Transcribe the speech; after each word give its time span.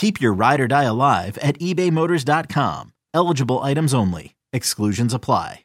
Keep 0.00 0.18
your 0.18 0.32
ride 0.32 0.62
or 0.62 0.66
die 0.66 0.84
alive 0.84 1.36
at 1.42 1.58
ebaymotors.com. 1.58 2.94
Eligible 3.12 3.58
items 3.58 3.92
only. 3.92 4.34
Exclusions 4.50 5.12
apply. 5.12 5.64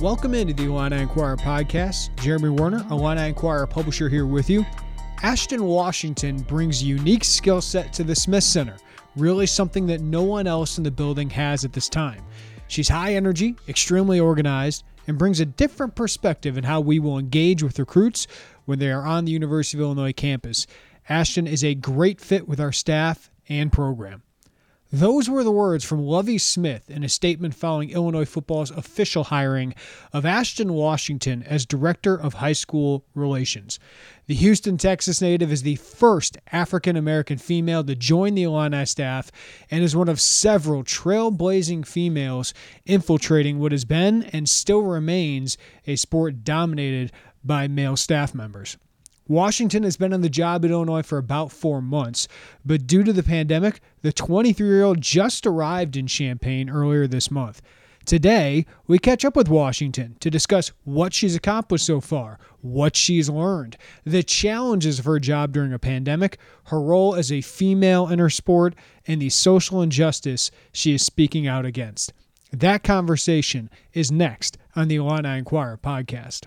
Welcome 0.00 0.32
into 0.32 0.54
the 0.54 0.64
Illini 0.64 1.02
Inquirer 1.02 1.36
podcast. 1.36 2.16
Jeremy 2.22 2.48
Werner, 2.48 2.86
Illini 2.90 3.28
Inquirer 3.28 3.66
publisher, 3.66 4.08
here 4.08 4.24
with 4.24 4.48
you. 4.48 4.64
Ashton 5.22 5.62
Washington 5.62 6.38
brings 6.38 6.80
a 6.80 6.86
unique 6.86 7.24
skill 7.24 7.60
set 7.60 7.92
to 7.92 8.02
the 8.02 8.16
Smith 8.16 8.44
Center, 8.44 8.78
really 9.16 9.46
something 9.46 9.86
that 9.86 10.00
no 10.00 10.22
one 10.22 10.46
else 10.46 10.78
in 10.78 10.84
the 10.84 10.90
building 10.90 11.30
has 11.30 11.64
at 11.64 11.72
this 11.72 11.88
time. 11.88 12.22
She's 12.68 12.88
high 12.88 13.14
energy, 13.14 13.56
extremely 13.68 14.18
organized, 14.18 14.84
and 15.06 15.18
brings 15.18 15.40
a 15.40 15.46
different 15.46 15.94
perspective 15.94 16.56
in 16.56 16.64
how 16.64 16.80
we 16.80 16.98
will 16.98 17.18
engage 17.18 17.62
with 17.62 17.78
recruits 17.78 18.26
when 18.64 18.78
they 18.78 18.90
are 18.90 19.04
on 19.04 19.24
the 19.24 19.32
University 19.32 19.78
of 19.78 19.82
Illinois 19.82 20.12
campus. 20.12 20.66
Ashton 21.08 21.46
is 21.46 21.64
a 21.64 21.74
great 21.74 22.20
fit 22.20 22.48
with 22.48 22.60
our 22.60 22.72
staff 22.72 23.30
and 23.48 23.72
program. 23.72 24.22
Those 24.94 25.30
were 25.30 25.42
the 25.42 25.50
words 25.50 25.84
from 25.84 26.04
Lovie 26.04 26.36
Smith 26.36 26.90
in 26.90 27.02
a 27.02 27.08
statement 27.08 27.54
following 27.54 27.88
Illinois 27.88 28.26
football's 28.26 28.70
official 28.70 29.24
hiring 29.24 29.74
of 30.12 30.26
Ashton 30.26 30.74
Washington 30.74 31.42
as 31.44 31.64
Director 31.64 32.14
of 32.14 32.34
High 32.34 32.52
School 32.52 33.06
Relations. 33.14 33.78
The 34.26 34.34
Houston, 34.34 34.76
Texas 34.76 35.22
native 35.22 35.50
is 35.50 35.62
the 35.62 35.76
first 35.76 36.36
African 36.52 36.98
American 36.98 37.38
female 37.38 37.82
to 37.84 37.94
join 37.94 38.34
the 38.34 38.42
Illini 38.42 38.84
staff 38.84 39.32
and 39.70 39.82
is 39.82 39.96
one 39.96 40.10
of 40.10 40.20
several 40.20 40.84
trailblazing 40.84 41.86
females 41.86 42.52
infiltrating 42.84 43.58
what 43.58 43.72
has 43.72 43.86
been 43.86 44.24
and 44.24 44.46
still 44.46 44.82
remains 44.82 45.56
a 45.86 45.96
sport 45.96 46.44
dominated 46.44 47.12
by 47.42 47.66
male 47.66 47.96
staff 47.96 48.34
members. 48.34 48.76
Washington 49.28 49.84
has 49.84 49.96
been 49.96 50.12
on 50.12 50.20
the 50.20 50.28
job 50.28 50.64
at 50.64 50.70
Illinois 50.70 51.02
for 51.02 51.18
about 51.18 51.52
four 51.52 51.80
months, 51.80 52.26
but 52.64 52.86
due 52.86 53.04
to 53.04 53.12
the 53.12 53.22
pandemic, 53.22 53.80
the 54.02 54.12
23 54.12 54.66
year 54.66 54.82
old 54.82 55.00
just 55.00 55.46
arrived 55.46 55.96
in 55.96 56.06
Champaign 56.06 56.68
earlier 56.68 57.06
this 57.06 57.30
month. 57.30 57.62
Today, 58.04 58.66
we 58.88 58.98
catch 58.98 59.24
up 59.24 59.36
with 59.36 59.48
Washington 59.48 60.16
to 60.18 60.28
discuss 60.28 60.72
what 60.82 61.14
she's 61.14 61.36
accomplished 61.36 61.86
so 61.86 62.00
far, 62.00 62.40
what 62.60 62.96
she's 62.96 63.30
learned, 63.30 63.76
the 64.04 64.24
challenges 64.24 64.98
of 64.98 65.04
her 65.04 65.20
job 65.20 65.52
during 65.52 65.72
a 65.72 65.78
pandemic, 65.78 66.38
her 66.64 66.80
role 66.80 67.14
as 67.14 67.30
a 67.30 67.42
female 67.42 68.08
in 68.08 68.18
her 68.18 68.30
sport, 68.30 68.74
and 69.06 69.22
the 69.22 69.28
social 69.28 69.80
injustice 69.82 70.50
she 70.72 70.94
is 70.94 71.06
speaking 71.06 71.46
out 71.46 71.64
against. 71.64 72.12
That 72.50 72.82
conversation 72.82 73.70
is 73.92 74.10
next 74.10 74.58
on 74.74 74.88
the 74.88 74.96
Illini 74.96 75.38
Inquirer 75.38 75.78
podcast. 75.78 76.46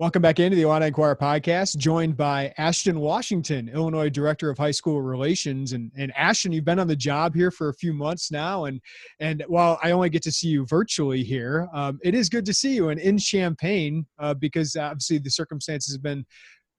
Welcome 0.00 0.22
back 0.22 0.40
into 0.40 0.56
the 0.56 0.62
Illini 0.62 0.86
Inquirer 0.86 1.14
podcast, 1.14 1.76
joined 1.76 2.16
by 2.16 2.54
Ashton 2.56 3.00
Washington, 3.00 3.68
Illinois 3.68 4.08
Director 4.08 4.48
of 4.48 4.56
High 4.56 4.70
School 4.70 5.02
Relations. 5.02 5.74
And, 5.74 5.92
and 5.94 6.10
Ashton, 6.16 6.52
you've 6.52 6.64
been 6.64 6.78
on 6.78 6.86
the 6.86 6.96
job 6.96 7.34
here 7.34 7.50
for 7.50 7.68
a 7.68 7.74
few 7.74 7.92
months 7.92 8.32
now. 8.32 8.64
And, 8.64 8.80
and 9.18 9.44
while 9.46 9.78
I 9.82 9.90
only 9.90 10.08
get 10.08 10.22
to 10.22 10.32
see 10.32 10.48
you 10.48 10.64
virtually 10.64 11.22
here, 11.22 11.68
um, 11.74 11.98
it 12.02 12.14
is 12.14 12.30
good 12.30 12.46
to 12.46 12.54
see 12.54 12.74
you 12.74 12.88
and 12.88 12.98
in 12.98 13.18
Champaign 13.18 14.06
uh, 14.18 14.32
because 14.32 14.74
obviously 14.74 15.18
the 15.18 15.28
circumstances 15.30 15.92
have 15.92 16.02
been 16.02 16.24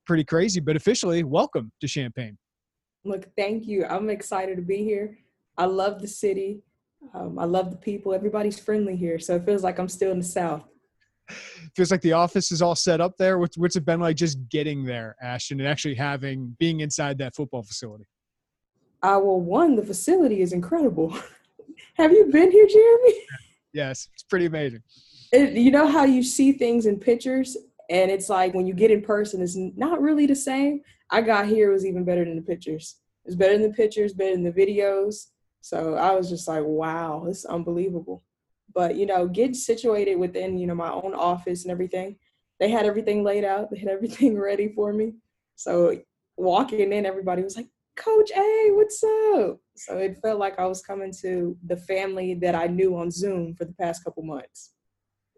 pretty 0.07 0.23
crazy. 0.23 0.59
But 0.59 0.75
officially, 0.75 1.23
welcome 1.23 1.71
to 1.79 1.87
Champaign. 1.87 2.39
Look, 3.05 3.27
thank 3.37 3.67
you. 3.67 3.85
I'm 3.85 4.09
excited 4.09 4.55
to 4.55 4.63
be 4.63 4.77
here. 4.77 5.19
I 5.59 5.65
love 5.65 6.01
the 6.01 6.07
city. 6.07 6.63
Um, 7.13 7.37
I 7.37 7.45
love 7.45 7.69
the 7.69 7.77
people. 7.77 8.15
Everybody's 8.15 8.57
friendly 8.57 8.95
here. 8.95 9.19
So 9.19 9.35
it 9.35 9.45
feels 9.45 9.61
like 9.61 9.77
I'm 9.77 9.89
still 9.89 10.11
in 10.11 10.17
the 10.17 10.25
South 10.25 10.63
feels 11.75 11.91
like 11.91 12.01
the 12.01 12.13
office 12.13 12.51
is 12.51 12.61
all 12.61 12.75
set 12.75 13.01
up 13.01 13.17
there. 13.17 13.37
What's, 13.39 13.57
what's 13.57 13.75
it 13.75 13.85
been 13.85 13.99
like 13.99 14.15
just 14.15 14.37
getting 14.49 14.83
there, 14.83 15.15
Ashton, 15.21 15.59
and 15.59 15.67
actually 15.67 15.95
having 15.95 16.55
being 16.59 16.81
inside 16.81 17.17
that 17.19 17.35
football 17.35 17.63
facility? 17.63 18.05
Uh, 19.03 19.19
well, 19.23 19.39
one, 19.39 19.75
the 19.75 19.83
facility 19.83 20.41
is 20.41 20.53
incredible. 20.53 21.17
Have 21.95 22.11
you 22.11 22.25
been 22.25 22.51
here, 22.51 22.67
Jeremy? 22.67 23.13
Yes, 23.73 24.09
it's 24.13 24.23
pretty 24.23 24.45
amazing. 24.45 24.83
It, 25.31 25.53
you 25.53 25.71
know 25.71 25.87
how 25.87 26.03
you 26.03 26.23
see 26.23 26.51
things 26.51 26.85
in 26.85 26.99
pictures, 26.99 27.57
and 27.89 28.11
it's 28.11 28.29
like 28.29 28.53
when 28.53 28.67
you 28.67 28.73
get 28.73 28.91
in 28.91 29.01
person, 29.01 29.41
it's 29.41 29.55
not 29.55 30.01
really 30.01 30.25
the 30.25 30.35
same. 30.35 30.81
I 31.09 31.21
got 31.21 31.47
here, 31.47 31.69
it 31.69 31.73
was 31.73 31.85
even 31.85 32.03
better 32.03 32.23
than 32.23 32.35
the 32.35 32.41
pictures. 32.41 32.97
It's 33.25 33.35
better 33.35 33.57
than 33.57 33.69
the 33.69 33.75
pictures, 33.75 34.13
better 34.13 34.31
than 34.31 34.43
the 34.43 34.51
videos. 34.51 35.27
So 35.61 35.95
I 35.95 36.11
was 36.11 36.29
just 36.29 36.47
like, 36.47 36.63
wow, 36.63 37.25
it's 37.27 37.45
unbelievable. 37.45 38.23
But 38.73 38.95
you 38.95 39.05
know, 39.05 39.27
get 39.27 39.55
situated 39.55 40.15
within 40.15 40.57
you 40.57 40.67
know 40.67 40.75
my 40.75 40.91
own 40.91 41.13
office 41.13 41.63
and 41.63 41.71
everything, 41.71 42.17
they 42.59 42.69
had 42.69 42.85
everything 42.85 43.23
laid 43.23 43.43
out. 43.43 43.71
They 43.71 43.79
had 43.79 43.89
everything 43.89 44.37
ready 44.49 44.71
for 44.73 44.93
me. 44.93 45.13
So 45.55 45.97
walking 46.37 46.91
in, 46.93 47.05
everybody 47.05 47.43
was 47.43 47.55
like, 47.55 47.67
"Coach 47.95 48.31
A, 48.35 48.69
what's 48.71 49.03
up?" 49.03 49.59
So 49.75 49.97
it 49.97 50.17
felt 50.21 50.39
like 50.39 50.59
I 50.59 50.65
was 50.65 50.81
coming 50.81 51.13
to 51.21 51.57
the 51.65 51.77
family 51.77 52.33
that 52.35 52.55
I 52.55 52.67
knew 52.67 52.95
on 52.97 53.11
Zoom 53.11 53.55
for 53.55 53.65
the 53.65 53.73
past 53.73 54.03
couple 54.03 54.23
months. 54.23 54.71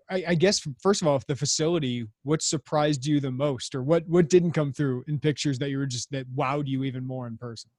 I, 0.09 0.23
I, 0.29 0.35
guess 0.35 0.65
first 0.81 1.01
of 1.01 1.07
all, 1.07 1.15
if 1.15 1.25
the 1.25 1.35
facility, 1.35 2.05
what 2.23 2.41
surprised 2.41 3.05
you 3.05 3.19
the 3.19 3.31
most, 3.31 3.73
or 3.73 3.83
what 3.83 4.07
what 4.07 4.29
didn't 4.29 4.51
come 4.51 4.73
through 4.73 5.03
in 5.07 5.19
pictures 5.19 5.57
that 5.59 5.69
you 5.69 5.77
were 5.77 5.85
just 5.85 6.11
that 6.11 6.27
wowed 6.35 6.67
you 6.67 6.83
even 6.83 7.05
more 7.05 7.27
in 7.27 7.37
person? 7.37 7.69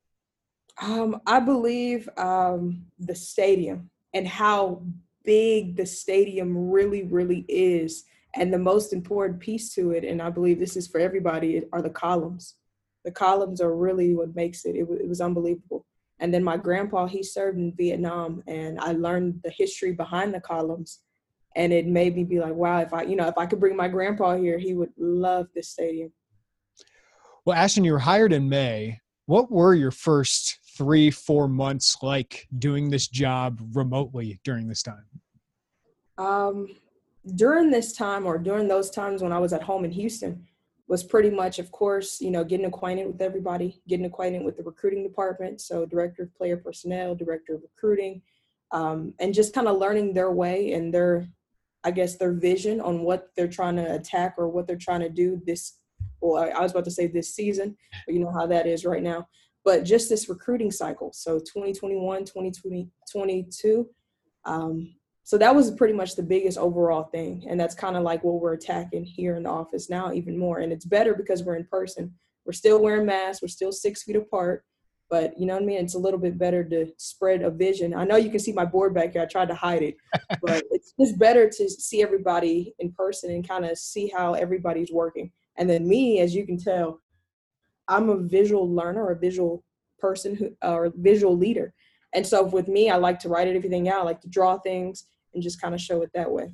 Um, 0.80 1.20
I 1.26 1.40
believe 1.40 2.08
um, 2.16 2.86
the 2.98 3.14
stadium 3.14 3.90
and 4.12 4.26
how 4.26 4.82
big 5.24 5.76
the 5.76 5.86
stadium 5.86 6.70
really, 6.70 7.04
really 7.04 7.44
is 7.48 8.04
And 8.36 8.52
the 8.52 8.58
most 8.58 8.92
important 8.92 9.38
piece 9.40 9.72
to 9.74 9.92
it, 9.92 10.04
and 10.04 10.20
I 10.20 10.30
believe 10.30 10.58
this 10.58 10.76
is 10.76 10.88
for 10.88 10.98
everybody, 11.00 11.62
are 11.72 11.82
the 11.82 11.90
columns. 11.90 12.56
The 13.04 13.12
columns 13.12 13.60
are 13.60 13.76
really 13.76 14.14
what 14.14 14.34
makes 14.34 14.64
it. 14.64 14.74
It, 14.74 14.88
it 14.90 15.08
was 15.08 15.20
unbelievable. 15.20 15.86
And 16.18 16.32
then 16.32 16.42
my 16.42 16.56
grandpa, 16.56 17.06
he 17.06 17.22
served 17.22 17.58
in 17.58 17.74
Vietnam, 17.76 18.42
and 18.46 18.78
I 18.80 18.92
learned 18.92 19.40
the 19.44 19.50
history 19.50 19.92
behind 19.92 20.34
the 20.34 20.40
columns. 20.40 21.00
And 21.56 21.72
it 21.72 21.86
made 21.86 22.16
me 22.16 22.24
be 22.24 22.40
like, 22.40 22.54
wow, 22.54 22.80
if 22.80 22.92
I, 22.92 23.02
you 23.02 23.14
know, 23.14 23.28
if 23.28 23.38
I 23.38 23.46
could 23.46 23.60
bring 23.60 23.76
my 23.76 23.88
grandpa 23.88 24.36
here, 24.36 24.58
he 24.58 24.74
would 24.74 24.90
love 24.98 25.46
this 25.54 25.70
stadium. 25.70 26.12
Well, 27.44 27.56
Ashton, 27.56 27.84
you 27.84 27.92
were 27.92 27.98
hired 28.00 28.32
in 28.32 28.48
May. 28.48 29.00
What 29.26 29.52
were 29.52 29.74
your 29.74 29.92
first 29.92 30.58
three, 30.76 31.10
four 31.10 31.48
months 31.48 31.96
like 32.02 32.48
doing 32.58 32.90
this 32.90 33.08
job 33.08 33.60
remotely 33.74 34.40
during 34.44 34.68
this 34.68 34.82
time? 34.82 35.04
Um, 36.18 36.68
during 37.34 37.70
this 37.70 37.92
time, 37.92 38.26
or 38.26 38.38
during 38.38 38.68
those 38.68 38.90
times 38.90 39.22
when 39.22 39.32
I 39.32 39.38
was 39.38 39.52
at 39.52 39.62
home 39.62 39.84
in 39.84 39.90
Houston, 39.92 40.46
was 40.86 41.02
pretty 41.02 41.30
much, 41.30 41.58
of 41.58 41.70
course, 41.72 42.20
you 42.20 42.30
know, 42.30 42.44
getting 42.44 42.66
acquainted 42.66 43.06
with 43.06 43.22
everybody, 43.22 43.80
getting 43.88 44.04
acquainted 44.04 44.44
with 44.44 44.56
the 44.56 44.62
recruiting 44.62 45.02
department. 45.02 45.60
So, 45.60 45.86
director 45.86 46.24
of 46.24 46.34
player 46.34 46.56
personnel, 46.56 47.14
director 47.14 47.54
of 47.54 47.62
recruiting, 47.62 48.20
um, 48.70 49.14
and 49.18 49.32
just 49.32 49.54
kind 49.54 49.66
of 49.66 49.78
learning 49.78 50.12
their 50.12 50.30
way 50.30 50.72
and 50.72 50.92
their, 50.92 51.26
I 51.84 51.90
guess, 51.90 52.16
their 52.16 52.32
vision 52.32 52.80
on 52.80 53.02
what 53.02 53.30
they're 53.36 53.48
trying 53.48 53.76
to 53.76 53.94
attack 53.94 54.34
or 54.36 54.48
what 54.48 54.66
they're 54.66 54.76
trying 54.76 55.00
to 55.00 55.08
do 55.08 55.40
this. 55.46 55.78
Well, 56.20 56.50
I 56.54 56.60
was 56.60 56.72
about 56.72 56.84
to 56.84 56.90
say 56.90 57.06
this 57.06 57.34
season, 57.34 57.76
but 58.06 58.14
you 58.14 58.20
know 58.20 58.32
how 58.32 58.46
that 58.46 58.66
is 58.66 58.84
right 58.84 59.02
now. 59.02 59.26
But 59.64 59.84
just 59.84 60.08
this 60.08 60.28
recruiting 60.28 60.70
cycle. 60.70 61.12
So, 61.12 61.38
2021, 61.38 62.24
2020, 62.24 62.84
2022. 63.10 63.88
Um, 64.44 64.94
so 65.24 65.38
that 65.38 65.54
was 65.54 65.70
pretty 65.70 65.94
much 65.94 66.16
the 66.16 66.22
biggest 66.22 66.58
overall 66.58 67.04
thing. 67.04 67.46
And 67.48 67.58
that's 67.58 67.74
kind 67.74 67.96
of 67.96 68.02
like 68.02 68.22
what 68.22 68.40
we're 68.40 68.52
attacking 68.52 69.06
here 69.06 69.36
in 69.36 69.44
the 69.44 69.48
office 69.48 69.88
now 69.88 70.12
even 70.12 70.38
more. 70.38 70.58
And 70.58 70.70
it's 70.70 70.84
better 70.84 71.14
because 71.14 71.42
we're 71.42 71.56
in 71.56 71.64
person. 71.64 72.12
We're 72.44 72.52
still 72.52 72.82
wearing 72.82 73.06
masks. 73.06 73.40
We're 73.40 73.48
still 73.48 73.72
six 73.72 74.02
feet 74.02 74.16
apart. 74.16 74.64
But 75.08 75.38
you 75.38 75.46
know 75.46 75.54
what 75.54 75.62
i 75.62 75.66
mean? 75.66 75.82
It's 75.82 75.94
a 75.94 75.98
little 75.98 76.20
bit 76.20 76.38
better 76.38 76.62
to 76.64 76.92
spread 76.98 77.42
a 77.42 77.50
vision. 77.50 77.94
I 77.94 78.04
know 78.04 78.16
you 78.16 78.30
can 78.30 78.38
see 78.38 78.52
my 78.52 78.66
board 78.66 78.94
back 78.94 79.12
here. 79.12 79.22
I 79.22 79.26
tried 79.26 79.48
to 79.48 79.54
hide 79.54 79.82
it. 79.82 79.96
But 80.42 80.64
it's 80.70 80.92
just 81.00 81.18
better 81.18 81.48
to 81.48 81.70
see 81.70 82.02
everybody 82.02 82.74
in 82.78 82.92
person 82.92 83.30
and 83.30 83.48
kind 83.48 83.64
of 83.64 83.78
see 83.78 84.12
how 84.14 84.34
everybody's 84.34 84.92
working. 84.92 85.32
And 85.56 85.70
then 85.70 85.88
me 85.88 86.20
as 86.20 86.34
you 86.34 86.44
can 86.44 86.58
tell 86.58 87.00
i'm 87.88 88.08
a 88.08 88.16
visual 88.16 88.68
learner 88.68 89.10
a 89.10 89.16
visual 89.16 89.64
person 89.98 90.34
who 90.34 90.50
or 90.62 90.92
visual 90.96 91.36
leader 91.36 91.72
and 92.14 92.26
so 92.26 92.42
with 92.42 92.68
me 92.68 92.90
i 92.90 92.96
like 92.96 93.18
to 93.18 93.28
write 93.28 93.48
everything 93.48 93.88
out 93.88 94.00
I 94.00 94.04
like 94.04 94.20
to 94.20 94.28
draw 94.28 94.58
things 94.58 95.06
and 95.34 95.42
just 95.42 95.60
kind 95.60 95.74
of 95.74 95.80
show 95.80 96.02
it 96.02 96.10
that 96.14 96.30
way. 96.30 96.50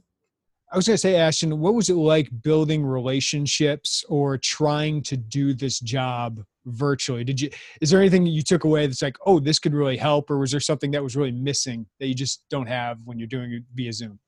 I 0.73 0.77
was 0.77 0.87
going 0.87 0.95
to 0.95 0.99
say, 0.99 1.17
Ashton, 1.17 1.59
what 1.59 1.75
was 1.75 1.91
it 1.91 1.95
like 1.95 2.31
building 2.43 2.85
relationships 2.85 4.05
or 4.09 4.39
trying 4.39 5.03
to 5.03 5.17
do 5.17 5.53
this 5.53 5.81
job 5.81 6.45
virtually? 6.65 7.25
Did 7.25 7.41
you, 7.41 7.51
is 7.81 7.91
there 7.91 8.01
anything 8.01 8.25
you 8.25 8.43
took 8.43 8.63
away 8.63 8.87
that's 8.87 9.03
like, 9.03 9.17
oh, 9.27 9.41
this 9.41 9.59
could 9.59 9.75
really 9.75 9.97
help? 9.97 10.31
Or 10.31 10.39
was 10.39 10.53
there 10.53 10.61
something 10.61 10.93
that 10.93 11.03
was 11.03 11.17
really 11.17 11.33
missing 11.33 11.87
that 11.99 12.07
you 12.07 12.15
just 12.15 12.45
don't 12.51 12.69
have 12.69 12.99
when 13.05 13.19
you're 13.19 13.27
doing 13.27 13.53
it 13.53 13.65
via 13.75 13.93
Zoom? 13.93 14.21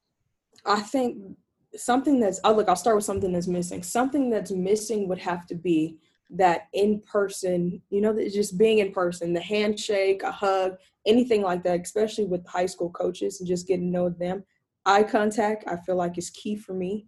I 0.67 0.81
think 0.81 1.37
something 1.77 2.19
that's, 2.19 2.41
oh, 2.43 2.53
look, 2.53 2.69
I'll 2.69 2.75
start 2.75 2.97
with 2.97 3.05
something 3.05 3.33
that's 3.33 3.47
missing. 3.47 3.85
Something 3.85 4.29
that's 4.29 4.51
missing 4.51 5.07
would 5.09 5.19
have 5.19 5.47
to 5.47 5.55
be 5.55 5.99
that 6.33 6.69
in 6.73 7.01
person, 7.01 7.81
you 7.91 8.01
know, 8.01 8.17
just 8.29 8.57
being 8.57 8.79
in 8.79 8.93
person, 8.93 9.33
the 9.33 9.41
handshake, 9.41 10.23
a 10.23 10.33
hug, 10.33 10.77
anything 11.07 11.43
like 11.43 11.63
that, 11.65 11.81
especially 11.81 12.25
with 12.25 12.47
high 12.47 12.67
school 12.67 12.91
coaches 12.91 13.41
and 13.41 13.49
just 13.49 13.69
getting 13.69 13.87
to 13.87 13.93
know 13.93 14.09
them. 14.09 14.43
Eye 14.87 15.03
contact, 15.03 15.65
I 15.69 15.77
feel 15.77 15.97
like 15.97 16.19
is 16.19 16.31
key 16.31 16.57
for 16.57 16.73
me. 16.73 17.07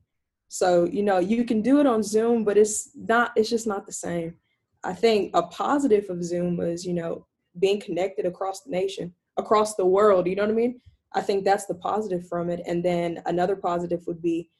So, 0.49 0.85
you 0.85 1.03
know, 1.03 1.19
you 1.19 1.44
can 1.44 1.62
do 1.62 1.81
it 1.81 1.87
on 1.87 2.03
Zoom, 2.03 2.44
but 2.44 2.59
it's 2.59 2.91
not, 2.94 3.32
it's 3.35 3.50
just 3.50 3.67
not 3.67 3.87
the 3.87 3.93
same. 3.93 4.37
I 4.85 4.93
think 4.93 5.31
a 5.35 5.43
positive 5.44 6.11
of 6.11 6.23
Zoom 6.23 6.61
is, 6.61 6.85
you 6.85 6.94
know, 6.94 7.26
being 7.59 7.81
connected 7.81 8.26
across 8.26 8.61
the 8.61 8.71
nation, 8.71 9.15
across 9.38 9.75
the 9.75 9.87
world, 9.87 10.26
you 10.26 10.37
know 10.37 10.43
what 10.43 10.50
I 10.50 10.55
mean? 10.55 10.81
I 11.15 11.23
think 11.23 11.44
that's 11.44 11.67
the 11.67 11.75
positive 11.76 12.29
from 12.29 12.50
it. 12.50 12.61
And 12.67 12.85
then 12.85 13.23
another 13.26 13.56
positive 13.56 14.06
would 14.06 14.21
be 14.21 14.50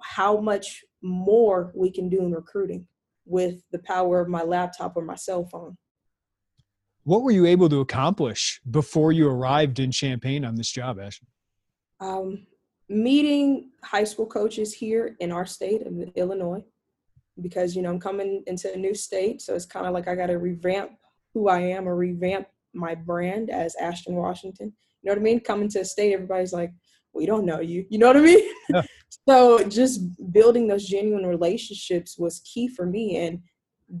how 0.00 0.40
much 0.40 0.84
more 1.02 1.72
we 1.74 1.90
can 1.90 2.08
do 2.08 2.20
in 2.20 2.32
recruiting 2.32 2.86
with 3.26 3.62
the 3.72 3.78
power 3.80 4.20
of 4.20 4.28
my 4.28 4.42
laptop 4.42 4.96
or 4.96 5.04
my 5.04 5.16
cell 5.16 5.44
phone. 5.44 5.76
What 7.04 7.22
were 7.22 7.30
you 7.30 7.46
able 7.46 7.68
to 7.68 7.80
accomplish 7.80 8.60
before 8.70 9.12
you 9.12 9.28
arrived 9.28 9.78
in 9.78 9.90
Champaign 9.90 10.44
on 10.44 10.56
this 10.56 10.70
job, 10.70 10.98
Ashley? 11.00 11.28
Um, 11.98 12.46
meeting 12.88 13.70
high 13.82 14.04
school 14.04 14.26
coaches 14.26 14.74
here 14.74 15.16
in 15.20 15.32
our 15.32 15.46
state 15.46 15.86
of 15.86 15.92
Illinois, 16.14 16.62
because 17.40 17.74
you 17.74 17.82
know 17.82 17.90
I'm 17.90 18.00
coming 18.00 18.42
into 18.46 18.72
a 18.72 18.76
new 18.76 18.94
state, 18.94 19.40
so 19.40 19.54
it's 19.54 19.66
kind 19.66 19.86
of 19.86 19.94
like 19.94 20.08
I 20.08 20.14
got 20.14 20.26
to 20.26 20.38
revamp 20.38 20.92
who 21.32 21.48
I 21.48 21.60
am 21.60 21.88
or 21.88 21.96
revamp 21.96 22.48
my 22.74 22.94
brand 22.94 23.50
as 23.50 23.74
Ashton 23.76 24.14
Washington. 24.14 24.72
You 25.02 25.08
know 25.08 25.12
what 25.12 25.20
I 25.20 25.22
mean? 25.22 25.40
Coming 25.40 25.68
to 25.70 25.80
a 25.80 25.84
state, 25.84 26.12
everybody's 26.12 26.52
like, 26.52 26.72
we 27.12 27.26
don't 27.26 27.46
know 27.46 27.60
you. 27.60 27.86
You 27.88 27.98
know 27.98 28.08
what 28.08 28.16
I 28.16 28.20
mean? 28.20 28.54
Yeah. 28.72 28.82
so 29.28 29.62
just 29.68 30.00
building 30.32 30.68
those 30.68 30.86
genuine 30.86 31.26
relationships 31.26 32.18
was 32.18 32.40
key 32.40 32.68
for 32.68 32.86
me. 32.86 33.16
And 33.16 33.40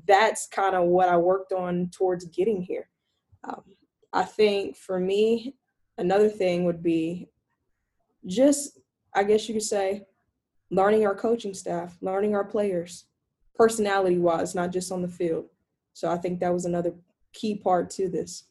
that's 0.06 0.46
kind 0.46 0.76
of 0.76 0.84
what 0.84 1.08
I 1.08 1.16
worked 1.16 1.52
on 1.52 1.90
towards 1.90 2.24
getting 2.26 2.62
here. 2.62 2.88
Um, 3.44 3.62
I 4.12 4.24
think 4.24 4.76
for 4.76 5.00
me, 5.00 5.56
another 5.98 6.28
thing 6.28 6.64
would 6.64 6.82
be 6.82 7.28
just, 8.26 8.78
I 9.14 9.24
guess 9.24 9.48
you 9.48 9.54
could 9.54 9.62
say, 9.62 10.06
learning 10.70 11.04
our 11.06 11.14
coaching 11.14 11.54
staff, 11.54 11.96
learning 12.00 12.34
our 12.34 12.44
players, 12.44 13.06
personality 13.56 14.18
wise, 14.18 14.54
not 14.54 14.72
just 14.72 14.92
on 14.92 15.02
the 15.02 15.08
field. 15.08 15.46
So 15.92 16.08
I 16.08 16.16
think 16.16 16.38
that 16.40 16.52
was 16.52 16.64
another 16.64 16.94
key 17.32 17.56
part 17.56 17.90
to 17.90 18.08
this 18.08 18.44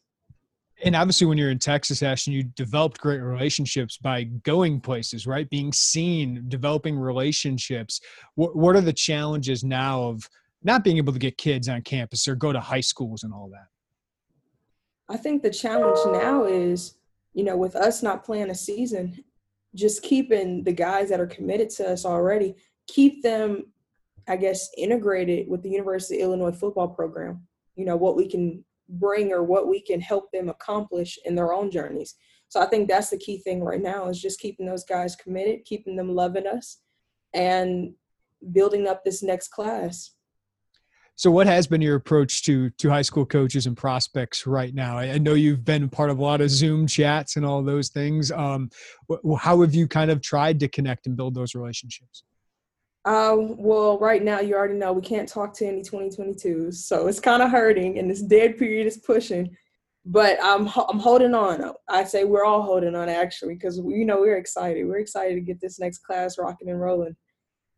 and 0.82 0.96
obviously 0.96 1.26
when 1.26 1.38
you're 1.38 1.50
in 1.50 1.58
texas 1.58 2.02
ashton 2.02 2.32
you 2.32 2.42
developed 2.42 2.98
great 3.00 3.20
relationships 3.20 3.96
by 3.96 4.24
going 4.24 4.80
places 4.80 5.26
right? 5.26 5.48
Being 5.48 5.72
seen 5.72 6.44
developing 6.48 6.98
relationships. 6.98 8.00
What, 8.34 8.56
what 8.56 8.76
are 8.76 8.80
the 8.80 8.92
challenges 8.92 9.64
now 9.64 10.02
of 10.02 10.28
not 10.62 10.84
being 10.84 10.98
able 10.98 11.12
to 11.12 11.18
get 11.18 11.38
kids 11.38 11.68
on 11.68 11.82
campus 11.82 12.28
or 12.28 12.34
go 12.34 12.52
to 12.52 12.60
high 12.60 12.80
schools 12.80 13.22
and 13.22 13.32
all 13.32 13.48
that? 13.50 13.68
I 15.08 15.16
think 15.16 15.42
the 15.42 15.50
challenge 15.50 15.98
now 16.06 16.44
is 16.44 16.96
you 17.32 17.44
know 17.44 17.56
with 17.56 17.76
us 17.76 18.02
not 18.02 18.24
playing 18.24 18.50
a 18.50 18.54
season 18.54 19.24
just 19.74 20.02
keeping 20.02 20.64
the 20.64 20.72
guys 20.72 21.08
that 21.08 21.20
are 21.20 21.26
committed 21.26 21.70
to 21.70 21.88
us 21.88 22.04
already 22.04 22.56
keep 22.88 23.22
them 23.22 23.64
i 24.26 24.36
guess 24.36 24.68
integrated 24.76 25.48
with 25.48 25.62
the 25.62 25.70
university 25.70 26.16
of 26.16 26.22
illinois 26.22 26.50
football 26.50 26.88
program 26.88 27.40
you 27.76 27.84
know 27.84 27.96
what 27.96 28.16
we 28.16 28.28
can 28.28 28.64
bring 28.90 29.32
or 29.32 29.42
what 29.42 29.68
we 29.68 29.80
can 29.80 30.00
help 30.00 30.30
them 30.32 30.48
accomplish 30.48 31.18
in 31.24 31.34
their 31.34 31.52
own 31.52 31.70
journeys. 31.70 32.14
So 32.48 32.60
I 32.60 32.66
think 32.66 32.88
that's 32.88 33.10
the 33.10 33.18
key 33.18 33.38
thing 33.38 33.62
right 33.62 33.80
now 33.80 34.08
is 34.08 34.20
just 34.20 34.40
keeping 34.40 34.66
those 34.66 34.84
guys 34.84 35.14
committed, 35.14 35.64
keeping 35.64 35.96
them 35.96 36.14
loving 36.14 36.46
us, 36.46 36.78
and 37.32 37.94
building 38.52 38.88
up 38.88 39.04
this 39.04 39.22
next 39.22 39.48
class. 39.48 40.12
So, 41.14 41.30
what 41.30 41.46
has 41.46 41.66
been 41.66 41.82
your 41.82 41.96
approach 41.96 42.42
to 42.44 42.70
to 42.70 42.88
high 42.88 43.02
school 43.02 43.26
coaches 43.26 43.66
and 43.66 43.76
prospects 43.76 44.46
right 44.46 44.74
now? 44.74 44.96
I, 44.96 45.18
know 45.18 45.34
you've 45.34 45.66
been 45.66 45.90
part 45.90 46.08
of 46.08 46.18
a 46.18 46.22
lot 46.22 46.40
of 46.40 46.48
Zoom 46.48 46.86
chats 46.86 47.36
and 47.36 47.44
all 47.44 47.62
those 47.62 47.90
things. 47.90 48.32
Um, 48.32 48.70
how 49.38 49.60
have 49.60 49.74
you 49.74 49.86
kind 49.86 50.10
of 50.10 50.22
tried 50.22 50.58
to 50.60 50.68
connect 50.68 51.06
and 51.06 51.18
build 51.18 51.34
those 51.34 51.54
relationships? 51.54 52.24
Um, 53.06 53.56
well, 53.56 53.98
right 53.98 54.22
now 54.22 54.40
you 54.40 54.54
already 54.54 54.74
know 54.74 54.92
we 54.92 55.00
can't 55.00 55.28
talk 55.28 55.54
to 55.54 55.66
any 55.66 55.82
2022s, 55.82 56.74
so 56.74 57.06
it's 57.06 57.20
kind 57.20 57.42
of 57.42 57.50
hurting, 57.50 57.98
and 57.98 58.10
this 58.10 58.20
dead 58.20 58.58
period 58.58 58.86
is 58.86 58.98
pushing. 58.98 59.56
But 60.04 60.38
I'm 60.42 60.68
I'm 60.88 60.98
holding 60.98 61.34
on. 61.34 61.72
I 61.88 62.04
say 62.04 62.24
we're 62.24 62.44
all 62.44 62.62
holding 62.62 62.94
on 62.94 63.08
actually, 63.08 63.54
because 63.54 63.78
you 63.78 64.04
know 64.04 64.20
we're 64.20 64.36
excited. 64.36 64.86
We're 64.86 64.98
excited 64.98 65.34
to 65.34 65.40
get 65.40 65.60
this 65.60 65.78
next 65.78 66.00
class 66.00 66.38
rocking 66.38 66.68
and 66.68 66.80
rolling. 66.80 67.16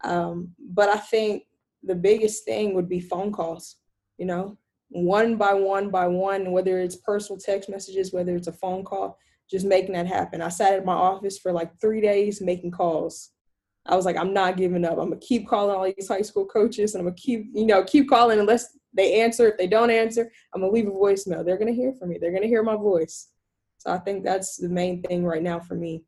Um, 0.02 0.52
but 0.58 0.88
I 0.88 0.96
think 0.96 1.44
the 1.84 1.94
biggest 1.94 2.44
thing 2.44 2.74
would 2.74 2.88
be 2.88 3.00
phone 3.00 3.32
calls. 3.32 3.76
You 4.18 4.26
know, 4.26 4.58
one 4.88 5.36
by 5.36 5.54
one 5.54 5.90
by 5.90 6.08
one, 6.08 6.50
whether 6.50 6.80
it's 6.80 6.96
personal 6.96 7.38
text 7.38 7.68
messages, 7.68 8.12
whether 8.12 8.34
it's 8.34 8.48
a 8.48 8.52
phone 8.52 8.84
call, 8.84 9.18
just 9.48 9.66
making 9.66 9.92
that 9.92 10.06
happen. 10.08 10.42
I 10.42 10.48
sat 10.48 10.74
at 10.74 10.84
my 10.84 10.94
office 10.94 11.38
for 11.38 11.52
like 11.52 11.70
three 11.80 12.00
days 12.00 12.40
making 12.40 12.72
calls 12.72 13.31
I 13.86 13.96
was 13.96 14.04
like, 14.04 14.16
I'm 14.16 14.32
not 14.32 14.56
giving 14.56 14.84
up. 14.84 14.92
I'm 14.92 15.08
gonna 15.08 15.16
keep 15.16 15.48
calling 15.48 15.74
all 15.74 15.84
these 15.84 16.08
high 16.08 16.22
school 16.22 16.46
coaches, 16.46 16.94
and 16.94 17.00
I'm 17.00 17.06
gonna 17.06 17.16
keep, 17.16 17.46
you 17.52 17.66
know, 17.66 17.82
keep 17.82 18.08
calling 18.08 18.38
unless 18.38 18.76
they 18.94 19.20
answer. 19.20 19.48
If 19.48 19.58
they 19.58 19.66
don't 19.66 19.90
answer, 19.90 20.30
I'm 20.54 20.60
gonna 20.60 20.72
leave 20.72 20.86
a 20.86 20.90
voicemail. 20.90 21.44
They're 21.44 21.58
gonna 21.58 21.72
hear 21.72 21.92
from 21.92 22.10
me. 22.10 22.18
They're 22.20 22.32
gonna 22.32 22.46
hear 22.46 22.62
my 22.62 22.76
voice. 22.76 23.28
So 23.78 23.90
I 23.90 23.98
think 23.98 24.22
that's 24.22 24.56
the 24.56 24.68
main 24.68 25.02
thing 25.02 25.24
right 25.24 25.42
now 25.42 25.58
for 25.58 25.74
me. 25.74 26.04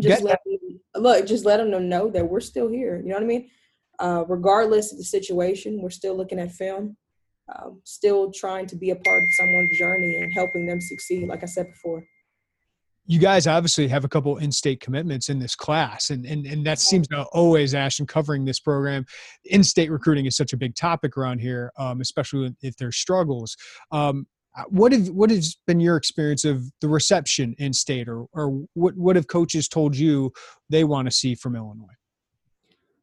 Just 0.00 0.22
let 0.22 0.40
me, 0.46 0.58
look, 0.96 1.26
just 1.26 1.44
let 1.44 1.58
them 1.58 1.88
know 1.88 2.08
that 2.10 2.28
we're 2.28 2.40
still 2.40 2.68
here. 2.68 3.00
You 3.00 3.08
know 3.08 3.14
what 3.14 3.22
I 3.22 3.26
mean? 3.26 3.50
Uh, 3.98 4.24
regardless 4.28 4.92
of 4.92 4.98
the 4.98 5.04
situation, 5.04 5.80
we're 5.80 5.90
still 5.90 6.16
looking 6.16 6.38
at 6.38 6.52
film, 6.52 6.96
um, 7.54 7.80
still 7.84 8.30
trying 8.32 8.66
to 8.66 8.76
be 8.76 8.90
a 8.90 8.96
part 8.96 9.22
of 9.22 9.28
someone's 9.32 9.76
journey 9.76 10.16
and 10.16 10.32
helping 10.32 10.66
them 10.66 10.80
succeed. 10.80 11.28
Like 11.28 11.42
I 11.42 11.46
said 11.46 11.66
before 11.68 12.04
you 13.08 13.18
guys 13.18 13.46
obviously 13.46 13.88
have 13.88 14.04
a 14.04 14.08
couple 14.08 14.36
in-state 14.36 14.80
commitments 14.80 15.28
in 15.28 15.38
this 15.38 15.56
class 15.56 16.10
and 16.10 16.24
and, 16.26 16.46
and 16.46 16.64
that 16.64 16.78
seems 16.78 17.08
to 17.08 17.22
always 17.32 17.74
ashton 17.74 18.06
covering 18.06 18.44
this 18.44 18.60
program 18.60 19.04
in-state 19.46 19.90
recruiting 19.90 20.26
is 20.26 20.36
such 20.36 20.52
a 20.52 20.56
big 20.56 20.76
topic 20.76 21.16
around 21.16 21.40
here 21.40 21.72
um, 21.78 22.00
especially 22.00 22.54
if 22.62 22.76
there's 22.76 22.96
struggles. 22.96 23.56
Um, 23.90 24.26
uh, 24.56 24.64
what 24.68 24.92
have 24.92 25.08
what 25.08 25.30
has 25.30 25.56
been 25.66 25.78
your 25.78 25.96
experience 25.96 26.44
of 26.44 26.64
the 26.80 26.88
reception 26.88 27.54
in 27.58 27.72
state 27.72 28.08
or 28.08 28.26
or 28.32 28.64
what 28.74 28.96
what 28.96 29.16
have 29.16 29.28
coaches 29.28 29.68
told 29.68 29.96
you 29.96 30.32
they 30.68 30.84
want 30.84 31.06
to 31.06 31.12
see 31.12 31.34
from 31.34 31.54
illinois? 31.54 31.86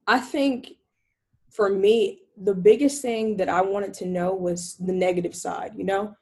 I 0.08 0.20
think 0.20 0.74
for 1.50 1.70
me 1.70 2.20
the 2.38 2.54
biggest 2.54 3.02
thing 3.02 3.38
that 3.38 3.48
i 3.48 3.62
wanted 3.62 3.94
to 3.94 4.06
know 4.06 4.34
was 4.34 4.76
the 4.76 4.92
negative 4.92 5.34
side 5.34 5.72
you 5.76 5.86
know 5.86 6.14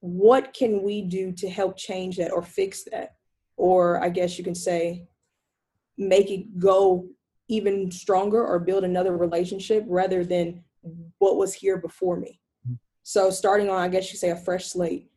what 0.00 0.52
can 0.54 0.82
we 0.82 1.02
do 1.02 1.30
to 1.32 1.48
help 1.48 1.76
change 1.76 2.16
that 2.16 2.32
or 2.32 2.42
fix 2.42 2.84
that? 2.84 3.16
Or 3.56 4.02
i 4.02 4.08
guess 4.08 4.38
you 4.38 4.44
can 4.44 4.54
say 4.54 5.06
make 5.98 6.30
it 6.30 6.58
go 6.58 7.06
even 7.48 7.90
stronger 7.90 8.44
or 8.44 8.58
build 8.58 8.84
another 8.84 9.16
relationship 9.16 9.84
rather 9.86 10.24
than 10.24 10.64
what 11.18 11.36
was 11.36 11.52
here 11.52 11.76
before 11.76 12.16
me. 12.16 12.40
Mm-hmm. 12.66 12.74
so 13.02 13.30
starting 13.30 13.68
on 13.68 13.80
i 13.80 13.88
guess 13.88 14.10
you 14.12 14.18
say 14.18 14.30
a 14.30 14.36
fresh 14.36 14.66
slate. 14.66 15.08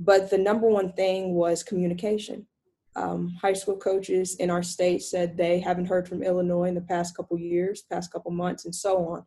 But 0.00 0.30
the 0.30 0.38
number 0.38 0.68
one 0.68 0.92
thing 0.92 1.34
was 1.34 1.64
communication. 1.64 2.46
Um, 2.94 3.36
high 3.42 3.52
school 3.52 3.76
coaches 3.76 4.36
in 4.36 4.48
our 4.48 4.62
state 4.62 5.02
said 5.02 5.36
they 5.36 5.58
haven't 5.58 5.86
heard 5.86 6.08
from 6.08 6.22
illinois 6.22 6.68
in 6.68 6.76
the 6.76 6.80
past 6.80 7.16
couple 7.16 7.36
years 7.36 7.82
past 7.82 8.12
couple 8.12 8.30
months 8.30 8.64
and 8.64 8.74
so 8.74 9.04
on. 9.08 9.24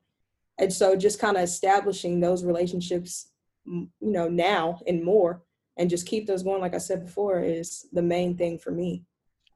And 0.57 0.71
so 0.71 0.95
just 0.95 1.19
kind 1.19 1.37
of 1.37 1.43
establishing 1.43 2.19
those 2.19 2.45
relationships 2.45 3.30
you 3.71 3.89
know 4.01 4.27
now 4.27 4.79
and 4.87 5.03
more 5.03 5.41
and 5.77 5.89
just 5.89 6.07
keep 6.07 6.27
those 6.27 6.43
going 6.43 6.61
like 6.61 6.75
i 6.75 6.79
said 6.79 7.05
before 7.05 7.39
is 7.39 7.87
the 7.93 8.01
main 8.01 8.37
thing 8.37 8.57
for 8.59 8.71
me. 8.71 9.03